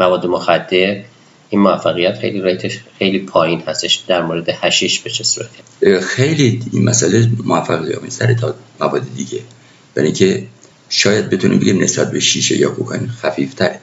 مواد 0.00 0.26
مخدر 0.26 1.02
این 1.50 1.60
موفقیت 1.60 2.18
خیلی 2.18 2.42
ریتش 2.42 2.78
خیلی 2.98 3.18
پایین 3.18 3.60
هستش 3.66 3.94
در 4.08 4.22
مورد 4.22 4.48
هشیش 4.48 5.00
به 5.00 5.10
چه 5.10 5.24
صورتی 5.24 5.58
خیلی 6.00 6.62
این 6.72 6.84
مسئله 6.84 7.28
موفقیت 7.44 8.08
سر 8.08 8.34
تا 8.34 8.54
مواد 8.80 9.02
دیگه. 9.16 9.40
برای 9.94 10.06
اینکه 10.06 10.46
شاید 10.88 11.30
بتونیم 11.30 11.58
بگیم 11.58 11.82
نسبت 11.82 12.10
به 12.10 12.20
شیشه 12.20 12.56
یا 12.56 12.70
کوکائین 12.70 13.08
خفیفتره. 13.08 13.80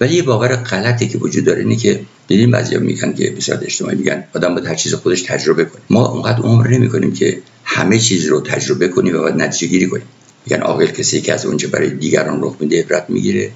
ولی 0.00 0.14
یه 0.14 0.22
باور 0.22 0.56
غلطی 0.56 1.08
که 1.08 1.18
وجود 1.18 1.44
داره 1.44 1.60
اینه 1.60 1.76
که 1.76 2.00
دیدیم 2.28 2.50
بعضیا 2.50 2.78
میگن 2.78 3.12
که 3.12 3.30
بسیار 3.30 3.58
اجتماعی 3.62 3.96
میگن 3.96 4.24
آدم 4.34 4.54
باید 4.54 4.66
هر 4.66 4.74
چیز 4.74 4.94
خودش 4.94 5.22
تجربه 5.22 5.64
کنه. 5.64 5.82
ما 5.90 6.08
اونقدر 6.08 6.42
عمر 6.42 6.68
نمی 6.68 6.88
کنیم 6.88 7.12
که 7.12 7.38
همه 7.64 7.98
چیز 7.98 8.26
رو 8.26 8.40
تجربه 8.40 8.88
کنیم 8.88 9.16
و 9.16 9.18
باید 9.18 9.36
نتیجه 9.36 9.66
گیری 9.66 9.86
کنیم. 9.86 10.06
میگن 10.46 10.62
عاقل 10.62 10.86
کسی 10.86 11.20
که 11.20 11.32
از 11.32 11.46
اونجا 11.46 11.68
برای 11.68 11.90
دیگران 11.90 12.42
رخ 12.42 12.56
میده 12.60 12.80
عبرت 12.80 13.10
می‌گیره 13.10 13.50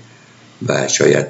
و 0.67 0.89
شاید 0.89 1.27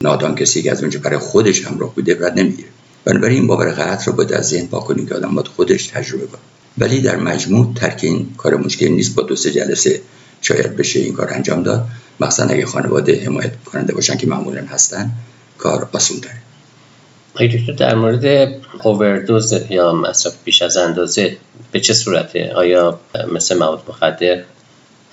نادان 0.00 0.34
کسی 0.34 0.62
که 0.62 0.72
از 0.72 0.80
اونجا 0.80 1.00
برای 1.00 1.18
خودش 1.18 1.66
هم 1.66 1.76
رخ 1.80 1.92
میده 1.96 2.14
عبرت 2.14 2.32
نمی‌گیره. 2.32 2.68
بنابراین 3.04 3.38
این 3.38 3.46
باور 3.46 3.70
غلط 3.70 4.08
رو 4.08 4.12
باید 4.12 4.32
از 4.32 4.48
ذهن 4.48 4.66
پاک 4.66 4.84
کنیم 4.84 5.06
که 5.06 5.14
آدم 5.14 5.34
باید 5.34 5.48
خودش 5.48 5.86
تجربه 5.86 6.26
کنه. 6.26 6.40
ولی 6.78 7.00
در 7.00 7.16
مجموع 7.16 7.74
ترک 7.74 8.00
این 8.02 8.34
کار 8.36 8.56
مشکل 8.56 8.88
نیست 8.88 9.14
با 9.14 9.22
دو 9.22 9.36
سه 9.36 9.50
جلسه 9.50 10.00
شاید 10.42 10.76
بشه 10.76 11.00
این 11.00 11.12
کار 11.12 11.34
انجام 11.34 11.62
داد. 11.62 11.86
مثلا 12.20 12.46
اگه 12.46 12.66
خانواده 12.66 13.24
حمایت 13.24 13.64
کننده 13.64 13.94
باشن 13.94 14.16
که 14.16 14.26
معمولا 14.26 14.62
هستن 14.62 15.10
کار 15.58 15.88
آسون 15.92 16.20
داره 16.20 16.36
در 17.78 17.94
مورد 17.94 18.54
اووردوز 18.82 19.54
یا 19.70 19.92
مصرف 19.92 20.34
بیش 20.44 20.62
از 20.62 20.76
اندازه 20.76 21.36
به 21.72 21.80
چه 21.80 21.94
صورته؟ 21.94 22.52
آیا 22.54 23.00
مثل 23.32 23.58
مواد 23.58 23.82
مخدر 23.88 24.42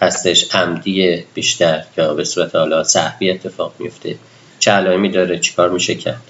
هستش؟ 0.02 0.56
عمدی 0.56 1.24
بیشتر 1.34 1.84
یا 1.98 2.14
به 2.14 2.24
صورت 2.24 2.56
حالا 2.56 2.84
صحبی 2.84 3.32
اتفاق 3.32 3.74
میفته؟ 3.80 4.16
چه 4.64 4.72
علائمی 4.72 5.10
داره 5.10 5.40
چیکار 5.40 5.70
میشه 5.72 5.96
کرد 5.96 6.22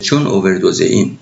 چون 0.00 0.26
اووردوز 0.26 0.80
این 0.80 1.18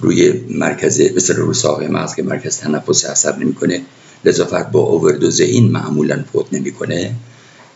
روی 0.00 0.32
مرکز 0.48 1.00
مثل 1.00 1.36
رو 1.36 1.54
ساقه 1.54 1.88
مغز 1.88 2.14
که 2.14 2.22
مرکز 2.22 2.58
تنفس 2.58 3.04
عصب 3.04 3.38
نمی‌کنه 3.38 3.80
لذا 4.24 4.44
فرد 4.44 4.70
با 4.70 4.80
اووردوز 4.80 5.40
این 5.40 5.70
معمولا 5.70 6.24
فوت 6.32 6.46
نمی‌کنه 6.52 7.14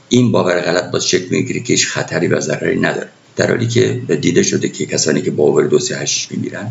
این 0.09 0.33
باور 0.33 0.61
غلط 0.61 0.91
باز 0.91 1.07
شکل 1.07 1.27
می‌گیره 1.31 1.61
که 1.61 1.73
هیچ 1.73 1.87
خطری 1.87 2.29
و 2.29 2.41
ضرری 2.41 2.81
نداره. 2.81 3.09
در 3.37 3.51
حالی 3.51 3.67
که 3.67 4.03
دیده 4.21 4.43
شده 4.43 4.69
که 4.69 4.87
کسانی 4.87 5.23
که 5.23 5.31
با 5.31 5.45
اووردوز 5.45 5.93
هشیش 5.93 6.31
میمیرن 6.31 6.71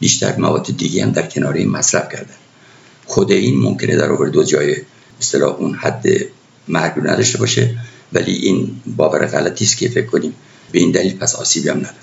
بیشتر 0.00 0.36
مواد 0.36 0.76
دیگه 0.76 1.04
هم 1.04 1.10
در 1.10 1.26
کنار 1.26 1.54
این 1.54 1.70
مصرف 1.70 2.12
کردن. 2.12 2.38
خود 3.06 3.32
این 3.32 3.58
ممکنه 3.58 3.96
در 3.96 4.10
اووردوز 4.10 4.48
جای 4.48 4.76
اصطلاح 5.20 5.54
اون 5.56 5.74
حد 5.74 6.06
مرگ 6.68 6.92
نداشته 6.98 7.38
باشه 7.38 7.74
ولی 8.12 8.32
این 8.32 8.70
باور 8.96 9.26
غلطی 9.26 9.64
است 9.64 9.76
که 9.76 9.88
فکر 9.88 10.06
کنیم 10.06 10.34
به 10.72 10.78
این 10.78 10.90
دلیل 10.90 11.16
پس 11.16 11.36
آسیبی 11.36 11.68
هم 11.68 11.76
نداره. 11.76 11.94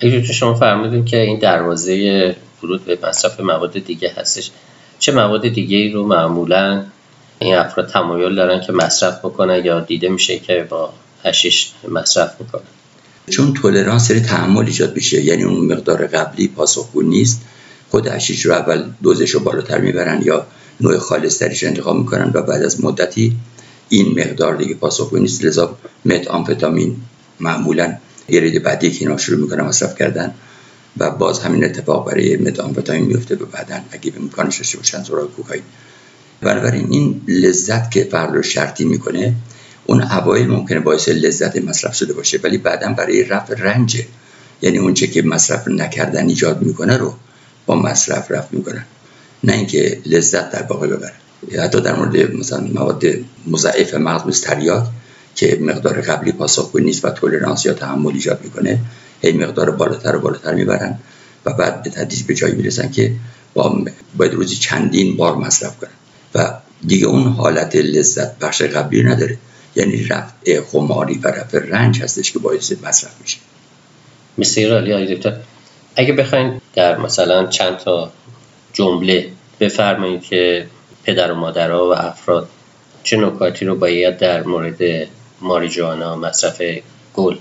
اگه 0.00 0.22
شما 0.22 0.54
فرمودین 0.54 1.04
که 1.04 1.20
این 1.20 1.38
دروازه 1.38 2.36
ورود 2.62 2.84
به 2.84 2.98
مصرف 3.02 3.40
مواد 3.40 3.84
دیگه 3.84 4.12
هستش. 4.16 4.50
چه 4.98 5.12
مواد 5.12 5.48
دیگه 5.48 5.76
ای 5.76 5.90
رو 5.90 6.06
معمولا 6.06 6.84
این 7.38 7.54
افراد 7.54 7.88
تمایل 7.88 8.34
دارن 8.34 8.60
که 8.60 8.72
مصرف 8.72 9.18
بکنن 9.18 9.64
یا 9.64 9.80
دیده 9.80 10.08
میشه 10.08 10.38
که 10.38 10.66
با 10.68 10.92
هشیش 11.24 11.72
مصرف 11.88 12.40
می‌کنن؟ 12.40 12.62
چون 13.30 13.54
تولرانس 13.54 14.08
سری 14.08 14.20
تحمل 14.20 14.66
ایجاد 14.66 14.96
میشه 14.96 15.22
یعنی 15.22 15.42
اون 15.44 15.72
مقدار 15.72 16.06
قبلی 16.06 16.48
پاسخگو 16.48 17.02
نیست. 17.02 17.42
خود 17.90 18.06
هشیش 18.06 18.46
رو 18.46 18.52
اول 18.52 18.84
دوزش 19.02 19.30
رو 19.30 19.40
بالاتر 19.40 19.80
می‌برن 19.80 20.22
یا 20.22 20.46
نوع 20.80 20.98
خالص 20.98 21.38
تریش 21.38 21.64
انتخاب 21.64 21.96
می‌کنن 21.96 22.30
و 22.34 22.42
بعد 22.42 22.62
از 22.62 22.84
مدتی 22.84 23.36
این 23.88 24.20
مقدار 24.20 24.56
دیگه 24.56 24.74
پاسخگو 24.74 25.18
نیست. 25.18 25.44
لذا 25.44 25.76
مت 26.04 26.28
آمفتامین 26.28 26.96
معمولا 27.40 27.96
یه 28.28 28.60
بعدی 28.60 28.90
که 28.90 29.04
اینا 29.04 29.16
شروع 29.16 29.40
می‌کنن 29.40 29.64
مصرف 29.64 29.98
کردن 29.98 30.34
و 30.98 31.10
باز 31.10 31.40
همین 31.40 31.64
اتفاق 31.64 32.06
برای 32.10 32.36
مت 32.36 32.60
آمفتامین 32.60 33.04
میفته 33.04 33.34
به 33.34 33.44
بعدن 33.44 33.84
اگه 33.90 34.10
به 34.10 34.20
امکانش 34.20 34.56
داشته 34.56 34.78
باشن 34.78 35.02
سراغ 35.02 35.34
کوکائین. 35.34 35.62
بنابراین 36.40 36.86
این 36.90 37.20
لذت 37.28 37.90
که 37.90 38.04
فرد 38.04 38.34
رو 38.34 38.42
شرطی 38.42 38.84
می‌کنه 38.84 39.34
اون 39.86 40.02
اوایل 40.02 40.46
ممکنه 40.48 40.80
باعث 40.80 41.08
لذت 41.08 41.56
مصرف 41.56 41.94
شده 41.94 42.12
باشه 42.12 42.40
ولی 42.42 42.58
بعدا 42.58 42.92
برای 42.92 43.24
رفع 43.24 43.54
رنج 43.54 44.02
یعنی 44.62 44.78
اونچه 44.78 45.06
که 45.06 45.22
مصرف 45.22 45.68
نکردن 45.68 46.28
ایجاد 46.28 46.62
می‌کنه 46.62 46.96
رو 46.96 47.14
با 47.66 47.76
مصرف 47.76 48.30
رفع 48.30 48.56
می‌کنن. 48.56 48.84
نه 49.44 49.52
اینکه 49.52 50.00
لذت 50.06 50.50
در 50.50 50.62
واقع 50.62 50.86
ببره. 50.86 51.12
حتی 51.58 51.80
در 51.80 51.96
مورد 51.96 52.34
مثلا 52.34 52.60
مواد 52.60 53.04
مضاعف 53.46 53.94
مغز 53.94 54.40
تریاک. 54.40 54.84
که 55.34 55.58
مقدار 55.60 56.00
قبلی 56.00 56.32
پاسخگو 56.32 56.78
نیست 56.78 57.04
و 57.04 57.10
تولرانس 57.10 57.66
یا 57.66 57.72
تحمل 57.72 58.12
ایجاد 58.12 58.40
می‌کنه 58.44 58.78
هی 59.22 59.32
مقدار 59.32 59.70
بالاتر 59.70 60.16
و 60.16 60.20
بالاتر 60.20 60.54
می‌برن 60.54 60.98
و 61.44 61.52
بعد 61.52 61.82
به 61.82 61.90
تدریج 61.90 62.22
به 62.22 62.34
جایی 62.34 62.54
می‌رسن 62.54 62.90
که 62.90 63.12
با 63.54 63.84
باید 64.16 64.34
روزی 64.34 64.56
چندین 64.56 65.16
بار 65.16 65.36
مصرف 65.36 65.78
کنن. 65.78 65.90
و 66.34 66.54
دیگه 66.86 67.06
اون 67.06 67.22
حالت 67.22 67.76
لذت 67.76 68.38
بخش 68.38 68.62
قبلی 68.62 69.02
نداره. 69.02 69.38
یعنی 69.76 70.04
رفع 70.04 70.60
خماری 70.60 71.18
و 71.18 71.28
رفع 71.28 71.58
رنج 71.58 72.02
هستش 72.02 72.32
که 72.32 72.38
باعث 72.38 72.72
مصرف 72.82 73.20
میشه. 73.20 73.38
مثل 74.38 74.72
علی 74.72 75.14
دکتر 75.14 75.36
اگه 75.96 76.12
بخواین 76.12 76.60
در 76.74 76.98
مثلا 76.98 77.46
چند 77.46 77.76
تا 77.76 78.12
جمله 78.72 79.28
بفرمایید 79.60 80.22
که 80.22 80.66
پدر 81.04 81.32
و 81.32 81.34
مادرها 81.34 81.88
و 81.88 81.92
افراد 81.92 82.48
چه 83.02 83.16
نکاتی 83.16 83.64
رو 83.64 83.74
باید 83.74 84.18
در 84.18 84.42
مورد 84.42 85.08
ماریجوانا 85.44 86.16
مصرف 86.16 86.62
گل 87.14 87.36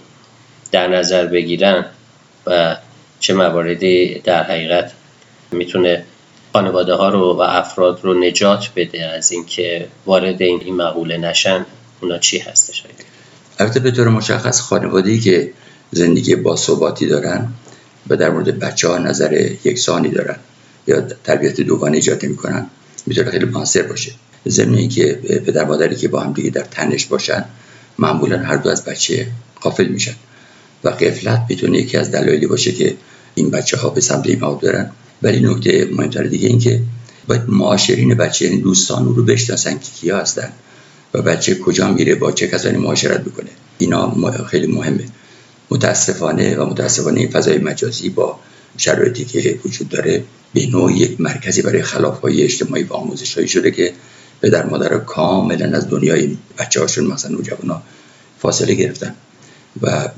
در 0.71 0.87
نظر 0.87 1.25
بگیرن 1.25 1.85
و 2.47 2.77
چه 3.19 3.33
مواردی 3.33 4.21
در 4.23 4.43
حقیقت 4.43 4.91
می‌تونه 5.51 6.05
خانواده 6.53 6.93
ها 6.93 7.09
رو 7.09 7.33
و 7.33 7.41
افراد 7.41 7.99
رو 8.03 8.23
نجات 8.23 8.69
بده 8.75 9.05
از 9.05 9.31
اینکه 9.31 9.87
وارد 10.05 10.41
این 10.41 10.61
این 10.65 10.75
مقوله 10.75 11.17
نشن 11.17 11.65
اونا 12.01 12.17
چی 12.17 12.39
هستش؟ 12.39 12.83
البته 13.59 13.79
به 13.79 13.91
طور 13.91 14.07
مشخص 14.07 14.61
خانواده 14.61 15.19
که 15.19 15.51
زندگی 15.91 16.35
با 16.35 16.55
ثباتی 16.55 17.07
دارن 17.07 17.47
و 18.09 18.15
در 18.17 18.29
مورد 18.29 18.59
بچه 18.59 18.87
ها 18.87 18.97
نظر 18.97 19.33
یکسانی 19.63 20.09
دارن 20.09 20.37
یا 20.87 21.01
تربیت 21.01 21.61
دوگانه 21.61 21.95
ایجاد 21.95 22.23
می‌کنن 22.23 22.67
می‌تونه 23.05 23.31
خیلی 23.31 23.45
موثر 23.45 23.81
باشه. 23.81 24.11
ضمن 24.47 24.87
که 24.87 25.19
پدر 25.45 25.65
مادری 25.65 25.95
که 25.95 26.07
با 26.07 26.19
هم 26.19 26.33
دیگه 26.33 26.49
در 26.49 26.61
تنش 26.61 27.05
باشن 27.05 27.45
معمولا 27.99 28.39
هر 28.39 28.55
دو 28.55 28.69
از 28.69 28.85
بچه 28.85 29.27
قافل 29.61 29.87
میشن 29.87 30.15
و 30.83 30.89
قفلت 30.89 31.45
می‌تونه 31.49 31.77
یکی 31.77 31.97
از 31.97 32.11
دلایلی 32.11 32.47
باشه 32.47 32.71
که 32.71 32.95
این 33.35 33.49
بچه 33.49 33.77
ها 33.77 33.89
به 33.89 34.01
سمت 34.01 34.27
ایمان 34.27 34.57
برن 34.57 34.91
ولی 35.21 35.39
نکته 35.39 35.89
مهمتر 35.91 36.23
دیگه 36.23 36.47
این 36.47 36.59
که 36.59 36.81
باید 37.27 37.41
معاشرین 37.47 38.13
بچه 38.13 38.45
یعنی 38.45 38.61
دوستان 38.61 39.15
رو 39.15 39.23
بشناسن 39.23 39.71
که 39.73 39.91
کیا 40.01 40.17
هستن 40.17 40.49
و 41.13 41.21
بچه 41.21 41.55
کجا 41.55 41.91
میره 41.91 42.15
با 42.15 42.31
چه 42.31 42.47
کسانی 42.47 42.77
معاشرت 42.77 43.21
بکنه 43.21 43.49
اینا 43.77 44.15
خیلی 44.45 44.67
مهمه. 44.67 45.03
متاسفانه 45.71 46.55
و 46.55 46.65
متاسفانه 46.65 47.19
این 47.19 47.29
فضای 47.29 47.57
مجازی 47.57 48.09
با 48.09 48.39
شرایطی 48.77 49.25
که 49.25 49.59
وجود 49.65 49.89
داره 49.89 50.23
به 50.53 50.65
نوع 50.65 50.93
یک 50.93 51.21
مرکزی 51.21 51.61
برای 51.61 51.81
خلاف 51.81 52.19
های 52.19 52.43
اجتماعی 52.43 52.83
و 52.83 52.93
آموزش 52.93 53.37
شده 53.47 53.71
که 53.71 53.93
پدر 54.43 54.65
مادر 54.65 54.97
کاملا 54.97 55.77
از 55.77 55.89
دنیای 55.89 56.37
بچه 56.59 56.81
هاشون 56.81 57.07
مثلا 57.07 57.31
نوجوانا 57.31 57.81
فاصله 58.39 58.73
گرفتن 58.73 59.15
و 59.81 60.09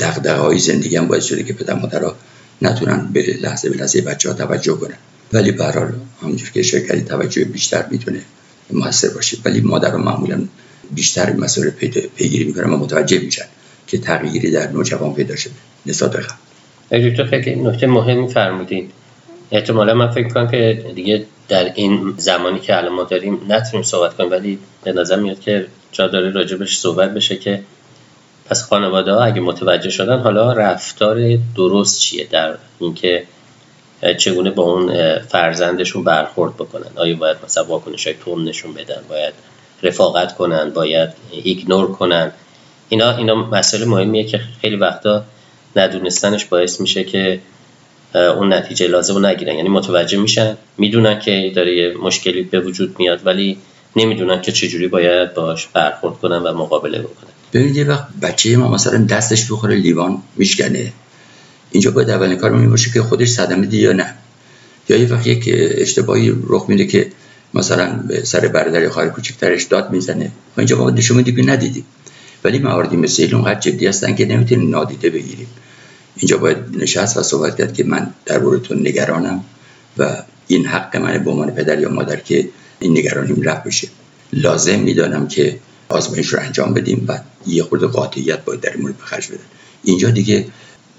دقدقه 0.00 0.40
های 0.40 0.58
زندگی 0.58 0.96
هم 0.96 1.06
باعث 1.06 1.24
شده 1.24 1.42
که 1.42 1.52
پدر 1.52 1.74
مادرها 1.74 2.16
نتونن 2.62 3.08
به 3.12 3.22
لحظه 3.40 3.70
به 3.70 3.76
لحظه 3.76 4.00
بچه 4.00 4.28
ها 4.28 4.34
توجه 4.34 4.72
کنن. 4.72 4.96
ولی 5.32 5.52
به 5.52 5.64
حال 5.64 5.92
همونجور 6.22 6.50
که 6.50 6.62
شرکتی 6.62 7.00
توجه 7.00 7.44
بیشتر 7.44 7.86
می‌تونه 7.90 8.20
موثر 8.72 9.08
باشه. 9.08 9.36
ولی 9.44 9.60
مادر 9.60 9.96
معمولا 9.96 10.42
بیشتر 10.90 11.32
مسئله 11.32 11.70
پیگیری 12.16 12.44
می‌کنن 12.44 12.70
و 12.70 12.76
متوجه 12.76 13.18
میشن 13.18 13.44
که 13.86 13.98
تغییری 13.98 14.50
در 14.50 14.70
نوجوان 14.70 15.14
پیدا 15.14 15.36
شده. 15.36 15.54
نسبت 15.86 16.16
به 16.88 17.10
دکتر 17.10 17.26
خیلی 17.26 17.54
نکته 17.54 17.86
مهمی 17.86 18.28
فرمودین 18.28 18.88
احتمالا 19.52 19.94
من 19.94 20.10
فکر 20.10 20.28
کنم 20.28 20.48
که 20.48 20.84
دیگه 20.94 21.26
در 21.48 21.72
این 21.74 22.14
زمانی 22.18 22.60
که 22.60 22.76
الان 22.76 22.92
ما 22.92 23.02
داریم 23.02 23.40
نتونیم 23.48 23.82
صحبت 23.82 24.16
کنیم 24.16 24.30
ولی 24.30 24.58
به 24.84 24.92
نظر 24.92 25.16
میاد 25.16 25.40
که 25.40 25.66
جا 25.92 26.08
داره 26.08 26.30
راجبش 26.30 26.78
صحبت 26.78 27.14
بشه 27.14 27.36
که 27.36 27.62
پس 28.50 28.62
خانواده 28.62 29.12
ها 29.12 29.24
اگه 29.24 29.40
متوجه 29.40 29.90
شدن 29.90 30.18
حالا 30.18 30.52
رفتار 30.52 31.38
درست 31.56 32.00
چیه 32.00 32.26
در 32.30 32.56
اینکه 32.78 33.26
چگونه 34.18 34.50
با 34.50 34.62
اون 34.62 35.18
فرزندشون 35.18 36.04
برخورد 36.04 36.54
بکنن؟ 36.54 36.90
آیا 36.96 37.16
باید 37.16 37.36
مثلا 37.44 37.64
واکنش 37.64 38.06
های 38.06 38.16
تون 38.24 38.44
نشون 38.44 38.74
بدن؟ 38.74 39.02
باید 39.08 39.34
رفاقت 39.82 40.36
کنن؟ 40.36 40.70
باید 40.70 41.10
ایگنور 41.30 41.92
کنن؟ 41.92 42.32
اینا 42.88 43.16
اینا 43.16 43.34
مسئله 43.34 43.84
مهمیه 43.84 44.24
که 44.24 44.40
خیلی 44.60 44.76
وقتا 44.76 45.24
ندونستنش 45.76 46.44
باعث 46.44 46.80
میشه 46.80 47.04
که 47.04 47.40
اون 48.14 48.52
نتیجه 48.52 48.86
لازم 48.86 49.14
رو 49.14 49.26
نگیرن. 49.26 49.54
یعنی 49.54 49.68
متوجه 49.68 50.18
میشن 50.18 50.56
می‌دونن 50.78 51.18
که 51.18 51.52
داره 51.56 51.76
یه 51.76 51.94
مشکلی 52.02 52.42
به 52.42 52.60
وجود 52.60 52.96
میاد 52.98 53.26
ولی 53.26 53.56
نمی‌دونن 53.96 54.40
که 54.40 54.52
چجوری 54.52 54.88
باید 54.88 55.34
باش 55.34 55.66
برخورد 55.66 56.14
کنن 56.14 56.38
و 56.38 56.52
مقابله 56.52 56.98
بکنن. 56.98 57.30
ببینید 57.52 57.76
یه 57.76 57.84
وقت 57.84 58.06
بچه 58.22 58.56
ما 58.56 58.68
مثلا 58.68 59.04
دستش 59.04 59.52
بخوره 59.52 59.74
لیوان 59.74 60.22
میشکنه. 60.36 60.92
اینجا 61.70 61.90
باید 61.90 62.10
اولین 62.10 62.36
کار 62.36 62.50
می 62.50 62.68
باشه 62.68 62.90
که 62.90 63.02
خودش 63.02 63.28
صدمه 63.28 63.66
دی 63.66 63.76
یا 63.76 63.92
نه. 63.92 64.14
یا 64.88 64.96
یه 64.96 65.08
وقت 65.08 65.26
یک 65.26 65.50
اشتباهی 65.54 66.32
رخ 66.48 66.64
میده 66.68 66.86
که 66.86 67.06
مثلا 67.54 68.00
سر 68.22 68.48
برادر 68.48 68.88
خواهر 68.88 69.08
کوچکترش 69.08 69.62
داد 69.62 69.90
می‌زنه. 69.90 70.24
ما 70.24 70.30
اینجا 70.58 70.90
نشون 70.90 71.16
میدیم 71.16 71.36
که 71.36 71.42
ندیدیم. 71.42 71.84
ولی 72.44 72.58
مواردی 72.58 72.96
مثل 72.96 73.22
این 73.22 73.60
جدی 73.60 73.86
هستن 73.86 74.14
که 74.14 74.26
نمی‌تونیم 74.26 74.70
نادیده 74.70 75.10
بگیریم. 75.10 75.46
اینجا 76.16 76.38
باید 76.38 76.58
نشست 76.76 77.16
و 77.16 77.22
صحبت 77.22 77.58
کرد 77.58 77.74
که 77.74 77.84
من 77.84 78.14
در 78.26 78.38
تو 78.38 78.74
نگرانم 78.74 79.44
و 79.98 80.22
این 80.46 80.66
حق 80.66 80.96
من 80.96 81.18
به 81.18 81.30
عنوان 81.30 81.50
پدر 81.50 81.80
یا 81.80 81.88
مادر 81.88 82.16
که 82.16 82.48
این 82.80 82.98
نگرانیم 82.98 83.42
رفت 83.42 83.64
بشه. 83.64 83.88
لازم 84.32 84.78
می‌دانم 84.78 85.28
که 85.28 85.58
آزمایش 85.88 86.26
رو 86.26 86.40
انجام 86.40 86.74
بدیم 86.74 87.04
و 87.08 87.18
یه 87.46 87.62
خورده 87.62 87.86
قاطعیت 87.86 88.44
باید 88.44 88.60
در 88.60 88.76
مورد 88.76 88.98
بخرج 88.98 89.28
بدن. 89.28 89.44
اینجا 89.82 90.10
دیگه 90.10 90.46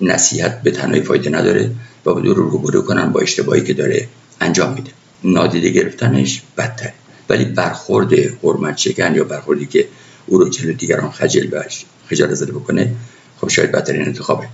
نصیحت 0.02 0.62
به 0.62 0.72
تنهایی 0.72 1.02
فایده 1.02 1.30
نداره 1.30 1.72
و 2.06 2.14
بدون 2.14 2.36
رو 2.36 2.50
روبرو 2.50 2.82
کنن 2.82 3.12
با 3.12 3.20
اشتباهی 3.20 3.64
که 3.64 3.74
داره 3.74 4.08
انجام 4.42 4.74
میده. 4.74 4.92
نادیده 5.24 5.70
گرفتنش 5.70 6.42
بدتره. 6.58 6.94
ولی 7.30 7.46
برخورد 7.46 8.14
حرمت 8.44 8.78
شکن 8.78 9.16
یا 9.16 9.24
برخوردی 9.24 9.66
که 9.66 9.88
او 10.26 10.38
رو 10.38 10.50
جلو 10.50 10.74
دیگران 10.74 11.12
خجل 11.12 11.48
و 11.52 11.64
خجالت 12.10 12.34
زده 12.34 12.52
بکنه 12.52 12.96
خب 13.42 13.50
شاید 13.50 13.72
بهترین 13.72 14.02
انتخابه. 14.02 14.48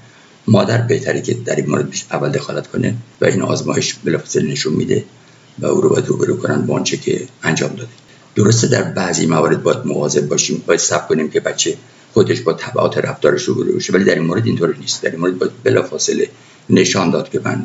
مادر 0.49 0.81
بهتره 0.81 1.21
که 1.21 1.33
در 1.33 1.55
این 1.55 1.69
مورد 1.69 1.93
اول 2.11 2.29
دخالت 2.29 2.67
کنه 2.67 2.95
و 3.21 3.25
این 3.25 3.41
آزمایش 3.41 3.93
بلافاصله 3.93 4.51
نشون 4.51 4.73
میده 4.73 5.03
و 5.59 5.65
او 5.65 5.81
رو 5.81 5.89
باید 5.89 6.07
روبرو 6.07 6.37
کنن 6.37 6.65
با 6.65 6.75
آنچه 6.75 6.97
که 6.97 7.27
انجام 7.43 7.69
داده. 7.69 7.89
درسته 8.35 8.67
در 8.67 8.83
بعضی 8.83 9.25
موارد 9.25 9.63
باید 9.63 9.85
مواظب 9.85 10.27
باشیم 10.27 10.63
باید 10.67 10.79
صبر 10.79 11.07
کنیم 11.07 11.29
که 11.29 11.39
بچه 11.39 11.77
خودش 12.13 12.41
با 12.41 12.53
تبعات 12.53 12.97
رفتارش 12.97 13.43
روبرو 13.43 13.75
بشه 13.75 13.93
ولی 13.93 14.03
در 14.03 14.15
این 14.15 14.23
مورد 14.23 14.45
اینطور 14.45 14.75
نیست. 14.79 15.03
در 15.03 15.11
این 15.11 15.19
مورد 15.19 15.37
باید 15.37 15.51
بلافاصله 15.63 16.29
نشان 16.69 17.09
داد 17.09 17.29
که 17.29 17.41
من 17.43 17.63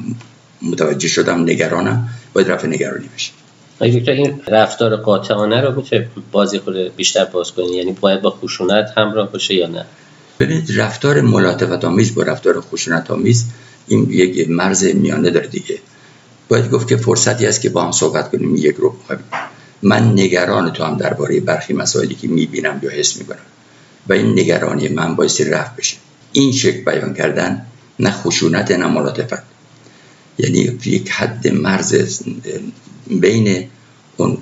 متوجه 0.62 1.09
شدم 1.09 1.42
نگرانم 1.42 2.09
باید 2.33 2.51
رفع 2.51 2.66
نگرانی 2.66 3.09
بشه. 3.14 3.33
دکتر 3.81 4.12
این 4.12 4.40
رفتار 4.49 4.97
قاطعانه 4.97 5.61
رو 5.61 5.81
میشه 5.81 6.09
بازی 6.33 6.59
خود 6.59 6.97
بیشتر 6.97 7.25
باز 7.25 7.53
کنی؟ 7.53 7.77
یعنی 7.77 7.92
باید 8.01 8.23
با 8.23 8.31
خشونت 8.31 8.92
همراه 8.97 9.33
باشه 9.33 9.55
یا 9.55 9.66
نه؟ 9.66 9.85
ببینید 10.40 10.81
رفتار 10.81 11.20
ملاطفت 11.20 11.85
آمیز 11.85 12.14
با 12.14 12.23
رفتار 12.23 12.61
خشونت 12.61 13.11
آمیز 13.11 13.44
این 13.88 14.07
یک 14.11 14.51
مرز 14.51 14.85
میانه 14.85 15.31
داره 15.31 15.47
دیگه. 15.47 15.79
باید 16.49 16.70
گفت 16.70 16.88
که 16.88 16.97
فرصتی 16.97 17.47
است 17.47 17.61
که 17.61 17.68
با 17.68 17.85
هم 17.85 17.92
صحبت 17.92 18.31
کنیم 18.31 18.57
یک 18.57 18.77
رو 18.77 18.97
من 19.83 20.12
نگران 20.12 20.73
تو 20.73 20.85
هم 20.85 20.97
درباره 20.97 21.40
برخی 21.40 21.73
مسائلی 21.73 22.14
که 22.14 22.29
می‌بینم 22.29 22.81
یا 22.83 22.90
حس 22.90 23.16
می‌کنم. 23.16 23.38
و 24.09 24.12
این 24.12 24.38
نگرانی 24.38 24.88
من 24.88 25.16
بایستی 25.16 25.44
رفت 25.44 25.77
بشه. 25.77 25.97
این 26.33 26.53
شکل 26.53 26.85
بیان 26.85 27.14
کردن 27.14 27.66
نه 28.01 28.11
خشونت 28.11 28.70
نه 28.70 28.87
ملاطفت. 28.87 29.42
یعنی 30.38 30.79
یک 30.85 31.11
حد 31.11 31.49
مرز 31.49 32.20
بین 33.07 33.68
اون 34.16 34.38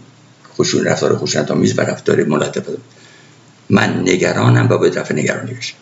خشون 0.58 0.84
رفتار 0.84 1.16
خشونت 1.16 1.50
آمیز 1.50 1.78
و 1.78 1.80
رفتار 1.80 2.24
ملاطفت. 2.24 2.78
من 3.72 4.00
نگرانم 4.00 4.68
و 4.70 4.78
باید 4.78 4.98
رفع 4.98 5.14
نگرانی 5.14 5.54
بشه 5.54 5.74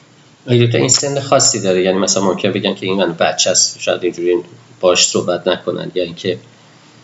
این 0.47 0.89
سن 0.89 1.21
خاصی 1.21 1.61
داره. 1.61 1.83
یعنی 1.83 1.99
مثلا 1.99 2.25
ممکن 2.25 2.53
بگن 2.53 2.75
که 2.75 2.87
این 2.87 2.97
من 2.97 3.13
بچه 3.13 3.51
است 3.51 3.81
شاید 3.81 4.05
اینجوری 4.05 4.37
باش 4.81 5.09
صحبت 5.09 5.49
نکنن. 5.49 5.91
یا 5.95 6.03
اینکه 6.03 6.39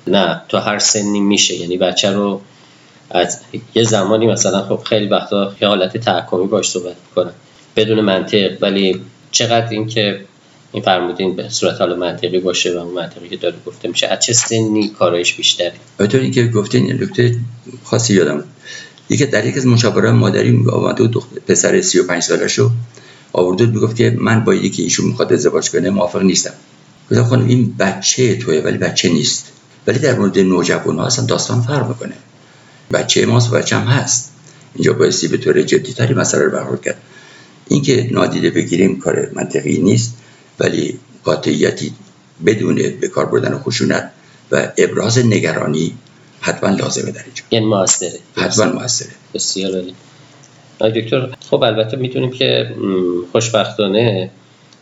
نه 0.07 0.43
تو 0.49 0.59
هر 0.59 0.79
سنی 0.79 1.21
میشه. 1.21 1.55
یعنی 1.55 1.77
بچه 1.77 2.11
رو 2.11 2.41
از 3.11 3.41
یه 3.75 3.85
زمانی 3.85 4.27
مثلا 4.27 4.63
خب 4.63 4.83
خیلی 4.85 5.07
وقتا 5.07 5.57
یه 5.61 5.69
حالت 5.69 5.97
تحکمی 5.97 6.47
باش 6.47 6.71
صحبت 6.71 6.97
کنن 7.15 7.33
بدون 7.77 8.01
منطق. 8.01 8.51
ولی 8.61 9.01
چقدر 9.31 9.71
این 9.71 9.87
که 9.87 10.21
این 10.73 10.83
فرمودین 10.83 11.37
به 11.37 11.49
صورت 11.49 11.81
حال 11.81 11.97
منطقی 11.97 12.39
باشه 12.39 12.75
و 12.75 12.79
اون 12.79 12.95
منطقی 12.95 13.29
که 13.29 13.37
داره 13.37 13.55
گفته 13.67 13.89
میشه 13.89 14.07
از 14.07 14.21
چه 14.21 14.33
سنی 14.33 14.89
کارایش 14.89 15.35
بیشتره؟ 15.35 15.73
این 16.01 16.11
اینکه 16.17 16.47
گفتین 16.47 17.03
نکته 17.03 17.37
خاصی 17.85 18.15
یادم 18.15 18.45
یکی 19.11 19.27
در 19.27 19.47
یک 19.47 19.57
از 19.57 19.67
مشاوره 19.67 20.11
مادری 20.11 20.65
آمده 20.73 21.05
و 21.05 21.21
پسر 21.47 21.81
35 21.81 22.23
سالشو 22.23 22.71
آورده 23.33 23.67
می‌گفت 23.67 23.97
که 23.97 24.17
من 24.19 24.45
با 24.45 24.55
یکی 24.55 24.83
ایشون 24.83 25.07
می‌خواد 25.07 25.33
ازدواج 25.33 25.71
کنه 25.71 25.91
موافق 25.91 26.23
نیستم. 26.23 26.53
گفتم 27.11 27.25
خانم 27.25 27.47
این 27.47 27.75
بچه 27.79 28.37
توه 28.37 28.63
ولی 28.65 28.79
بچه 28.79 29.09
نیست. 29.09 29.53
ولی 29.87 29.99
در 29.99 30.19
مورد 30.19 30.39
نوجوان 30.39 30.99
ها 30.99 31.07
اصلا 31.07 31.25
داستان 31.25 31.63
فرق 31.63 31.89
می‌کنه. 31.89 32.15
بچه 32.93 33.27
ماست 33.27 33.53
و 33.53 33.57
بچه 33.57 33.77
هست. 33.77 34.33
اینجا 34.75 34.93
بایستی 34.93 35.29
به 35.29 35.37
طور 35.37 35.63
جدی 35.63 35.93
تری 35.93 36.15
مسئله 36.15 36.45
رو 36.45 36.51
برخورد 36.51 36.83
کرد. 36.83 36.97
اینکه 37.69 38.09
نادیده 38.13 38.51
بگیریم 38.51 38.99
کار 38.99 39.31
منطقی 39.33 39.79
نیست 39.79 40.15
ولی 40.59 40.99
قاطعیتی 41.25 41.93
بدون 42.47 42.75
به 43.01 43.09
کار 43.09 43.27
بردن 43.27 43.59
خشونت 43.59 44.11
و 44.53 44.73
ابراز 44.79 45.19
نگرانی 45.19 45.95
حتما 46.47 46.71
لازمه 46.71 47.11
در 47.11 47.23
اینجا. 47.25 47.43
یعنی 47.51 47.67
موثره. 47.67 48.19
حتما 48.37 48.65
موثره. 48.65 49.09
بسیار 49.35 49.73
عالی. 49.75 49.95
دکتر 51.01 51.29
خب 51.51 51.63
البته 51.63 51.97
می‌تونیم 51.97 52.31
که 52.31 52.75
خوشبختانه 53.33 54.31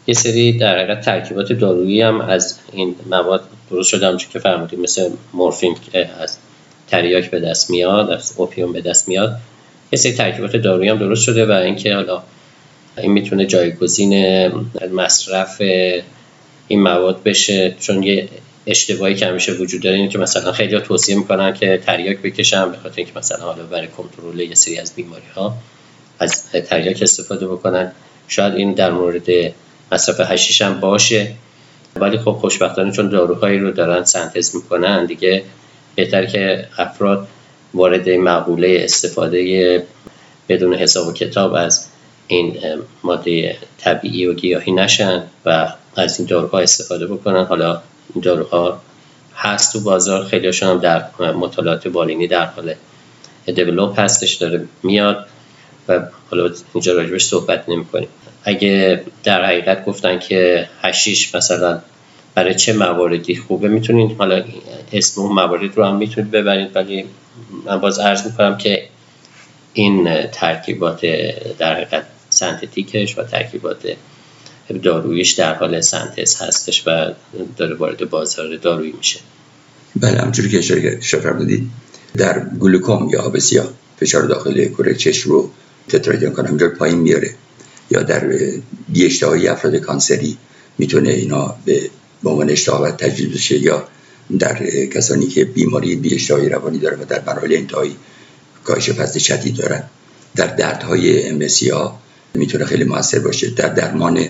یه 0.07 0.15
سری 0.15 0.59
در 0.59 0.79
حقیقت 0.79 1.05
ترکیبات 1.05 1.53
دارویی 1.53 2.01
هم 2.01 2.21
از 2.21 2.59
این 2.73 2.95
مواد 3.11 3.45
درست 3.71 3.89
شده. 3.89 4.07
همچون 4.07 4.31
که 4.33 4.39
فرمودیم 4.39 4.81
مثل 4.81 5.11
مورفین 5.33 5.77
که 5.93 6.09
از 6.21 6.39
تریاک 6.89 7.31
به 7.31 7.41
دست 7.41 7.71
میاد 7.71 8.11
از 8.11 8.35
اوپیوم 8.37 8.73
به 8.73 8.81
دست 8.81 9.09
میاد. 9.09 9.37
یه 9.93 9.99
سری 9.99 10.13
ترکیبات 10.13 10.57
دارویی 10.57 10.89
هم 10.89 10.99
درست 10.99 11.23
شده 11.23 11.47
و 11.47 11.53
اینکه 11.53 11.95
حالا 11.95 12.23
این 12.99 13.13
می‌تونه 13.13 13.47
جایگزین 13.47 14.47
مصرف 14.93 15.63
این 16.69 16.83
مواد 16.83 17.23
بشه. 17.23 17.75
چون 17.81 18.03
یه 18.03 18.29
اشتباهی 18.67 19.15
که 19.15 19.27
همیشه 19.27 19.53
وجود 19.53 19.83
داره 19.83 19.97
اینه 19.97 20.09
که 20.09 20.19
مثلا 20.19 20.53
خیلی 20.53 20.81
توصیه 20.81 21.17
می‌کنن 21.17 21.55
که 21.55 21.83
تریاک 21.87 22.19
بکشن 22.19 22.71
به 22.71 22.77
خاطر 22.77 22.95
اینکه 22.97 23.13
مثلا 23.17 23.45
حالا 23.45 23.63
برای 23.63 23.89
کنترل 23.89 24.41
یه 24.41 24.55
سری 24.55 24.79
از 24.79 24.95
بیماری 24.95 25.27
ها 25.37 25.55
از 26.19 26.51
تریاک 26.51 26.99
استفاده 27.03 27.49
بکنن. 27.49 27.93
شاید 28.29 28.55
این 28.55 28.73
در 28.73 28.91
مورد 28.91 29.29
مصرف 29.93 30.21
هشیش 30.21 30.63
هم 30.63 30.81
باشه. 30.81 31.33
ولی 31.97 32.19
خب 32.19 32.33
خوشبختانه 32.33 32.93
چون 32.93 33.09
داروهایی 33.09 33.59
رو 33.59 33.71
دارن 33.71 34.05
سنتز 34.05 34.57
می‌کنن 34.57 35.07
دیگه 35.07 35.45
بهتر 35.95 36.27
که 36.27 36.67
افراد 36.79 37.29
وارد 37.75 38.09
مقوله 38.09 38.81
استفاده 38.81 39.83
بدون 40.49 40.75
حساب 40.75 41.07
و 41.07 41.13
کتاب 41.13 41.55
از 41.55 41.87
این 42.27 42.57
ماده 43.03 43.57
طبیعی 43.79 44.27
و 44.27 44.35
گیاهی 44.35 44.73
نشن 44.73 45.23
و 45.45 45.69
از 45.97 46.19
این 46.19 46.29
داروها 46.29 46.59
استفاده 46.59 47.07
بکنن. 47.07 47.45
حالا 47.45 47.83
این 48.15 48.23
داروها 48.23 48.81
هست 49.37 49.73
تو 49.73 49.81
بازار. 49.81 50.25
خیلی 50.25 50.51
هم 50.63 50.79
در 50.79 51.05
مطالعات 51.21 51.89
بالینی 51.89 52.27
در 52.27 52.47
حال 52.47 52.75
دیولوپ 53.47 53.99
هستش 53.99 54.35
داره 54.35 54.67
میاد 54.83 55.27
و 55.89 56.01
حالا 56.31 56.51
اینجا 56.75 56.93
راجبش 56.93 57.25
صحبت 57.25 57.69
نمی 57.69 57.85
کنیم 57.85 58.09
اگه 58.45 59.05
در 59.25 59.45
حقیقت 59.45 59.85
گفتن 59.85 60.19
که 60.19 60.69
هشیش 60.83 61.35
مثلا 61.35 61.81
برای 62.35 62.55
چه 62.55 62.73
مواردی 62.73 63.37
خوبه 63.37 63.69
می‌تونید 63.69 64.17
حالا 64.19 64.45
اسم 64.93 65.21
اون 65.21 65.33
موارد 65.33 65.77
رو 65.77 65.85
هم 65.85 65.97
می‌تونید 65.97 66.31
ببرید 66.31 66.77
ولی 66.77 67.05
من 67.65 67.81
باز 67.81 67.99
عرض 67.99 68.27
می‌کنم 68.27 68.57
که 68.57 68.89
این 69.73 70.27
ترکیبات 70.27 71.07
در 71.59 71.75
حقیقت 71.75 72.07
سنتتیکش 72.31 73.19
و 73.19 73.23
ترکیبات 73.23 73.97
دارویش 74.83 75.33
در 75.33 75.55
حال 75.55 75.81
سنتز 75.81 76.37
هستش 76.37 76.83
و 76.87 77.13
داره 77.57 77.75
وارد 77.75 78.11
بازار 78.11 78.57
دارویی 78.57 78.95
میشه. 78.99 79.21
بله 79.97 80.19
همچونی 80.19 80.49
که 80.49 80.59
اشاره 80.59 81.01
فرمودید 81.01 81.71
در 82.17 82.49
گلوکوم 82.61 83.09
یا 83.13 83.23
آب 83.23 83.39
سیاه 83.39 83.69
فشار 84.01 84.23
داخل 84.23 84.69
کره 84.69 84.95
چشم 84.95 85.31
رو 85.31 85.51
تتراژن 85.89 86.31
کنم 86.31 86.59
پایین 86.59 86.99
میاره. 86.99 87.35
یا 87.91 88.03
در 88.03 88.33
بیاشتهایی 88.89 89.49
افراد 89.49 89.77
کانسری 89.77 90.37
می‌تونه 90.79 91.11
اینا 91.11 91.57
به 91.65 91.91
عنوان 92.25 92.51
اشتها 92.51 92.91
تجدید 92.91 93.33
بشه 93.33 93.59
یا 93.59 93.89
در 94.39 94.67
کسانی 94.87 95.27
که 95.27 95.45
بیماری 95.45 95.97
بیاشتهایی 95.97 96.49
روانی 96.49 96.79
داره 96.79 96.97
و 96.97 97.05
در 97.05 97.23
مراحل 97.27 97.53
انتهایی 97.53 97.97
کاهش 98.65 98.91
فصل 98.91 99.19
شدید 99.19 99.57
دارن. 99.57 99.83
در 100.37 100.47
دردهای 100.47 101.29
امسیا 101.29 101.95
می‌تونه 102.35 102.65
خیلی 102.65 102.85
موثر 102.85 103.19
باشه. 103.19 103.51
در 103.51 103.69
درمان 103.69 104.29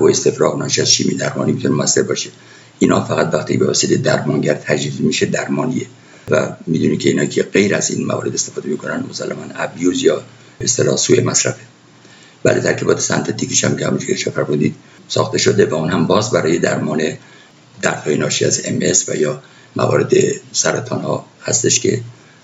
و 0.00 0.04
استفراغ 0.04 0.58
ناشی 0.58 0.80
از 0.80 0.90
شیمی 0.90 1.14
درمانی 1.14 1.52
می‌تونه 1.52 1.74
موثر 1.74 2.02
باشه. 2.02 2.30
اینا 2.78 3.04
فقط 3.04 3.34
وقتی 3.34 3.56
به 3.56 3.66
واسطه 3.66 3.96
درمانگر 3.96 4.54
تجدید 4.54 5.00
میشه 5.00 5.26
درمانیه. 5.26 5.86
و 6.30 6.56
می‌دونی 6.66 6.96
که 6.96 7.08
اینا 7.08 7.24
که 7.24 7.42
غیر 7.42 7.74
از 7.74 7.90
این 7.90 8.06
موارد 8.06 8.34
استفاده 8.34 8.68
می‌کنن 8.68 9.04
مسلما 9.10 9.42
ابیوز 9.54 10.02
یا 10.02 10.22
اصطلاح 10.60 10.96
سوء 10.96 11.20
مصرفه. 11.20 11.60
برای 12.42 12.60
ترکیبات 12.60 13.00
سنتتیکش 13.00 13.64
هم 13.64 13.76
که 13.76 13.86
همونجوری 13.86 14.14
که 14.14 14.30
فرمودید 14.30 14.74
ساخته 15.08 15.38
شده 15.38 15.66
و 15.66 15.74
اون 15.74 15.90
هم 15.90 16.06
باز 16.06 16.30
برای 16.30 16.58
درمان 16.58 17.02
دردهای 17.82 18.16
ناشی 18.16 18.44
از 18.44 18.62
ام 18.64 18.78
و 19.08 19.16
یا 19.16 19.42
موارد 19.76 20.12
سرطان 20.52 21.00
ها 21.00 21.26
هستش 21.42 21.80
که 21.80 22.00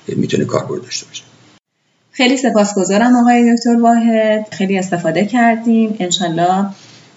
می‌تونه 0.08 0.44
کاربرد 0.44 0.82
داشته 0.82 1.06
باشه. 1.06 1.22
خیلی 2.12 2.36
سپاسگزارم 2.36 3.16
آقای 3.16 3.56
دکتر 3.56 3.76
واحد. 3.82 4.46
خیلی 4.52 4.78
استفاده 4.78 5.26
کردیم. 5.26 5.96
انشالله 6.00 6.66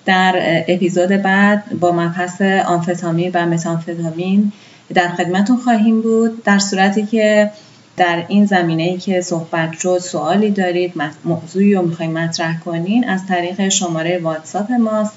در 0.05 0.63
اپیزود 0.67 1.09
بعد 1.09 1.79
با 1.79 1.91
مبحث 1.91 2.41
آمفتامین 2.41 3.31
و 3.33 3.45
متامفتامین 3.45 4.51
در 4.93 5.09
خدمتون 5.09 5.57
خواهیم 5.57 6.01
بود 6.01 6.43
در 6.43 6.59
صورتی 6.59 7.05
که 7.05 7.51
در 7.97 8.23
این 8.27 8.45
زمینه 8.45 8.83
ای 8.83 8.97
که 8.97 9.21
صحبت 9.21 9.73
شد 9.73 9.97
سوالی 9.97 10.51
دارید 10.51 10.93
موضوعی 11.25 11.75
رو 11.75 11.81
می‌خوایم 11.81 12.11
مطرح 12.11 12.59
کنین 12.59 13.09
از 13.09 13.27
طریق 13.27 13.69
شماره 13.69 14.17
واتساپ 14.17 14.71
ما 14.71 15.11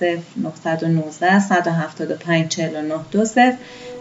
0919 0.62 1.40
175 1.40 2.48
49 2.48 2.94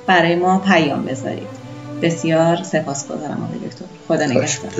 برای 0.08 0.36
ما 0.36 0.60
پیام 0.60 1.06
بذارید. 1.06 1.68
بسیار 2.02 2.64
سپاسگزارم 2.64 3.44
آقای 3.44 3.70
دکتر. 3.70 3.86
خدا 4.08 4.26
نگهدار. 4.26 4.72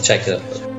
تشکر. 0.00 0.71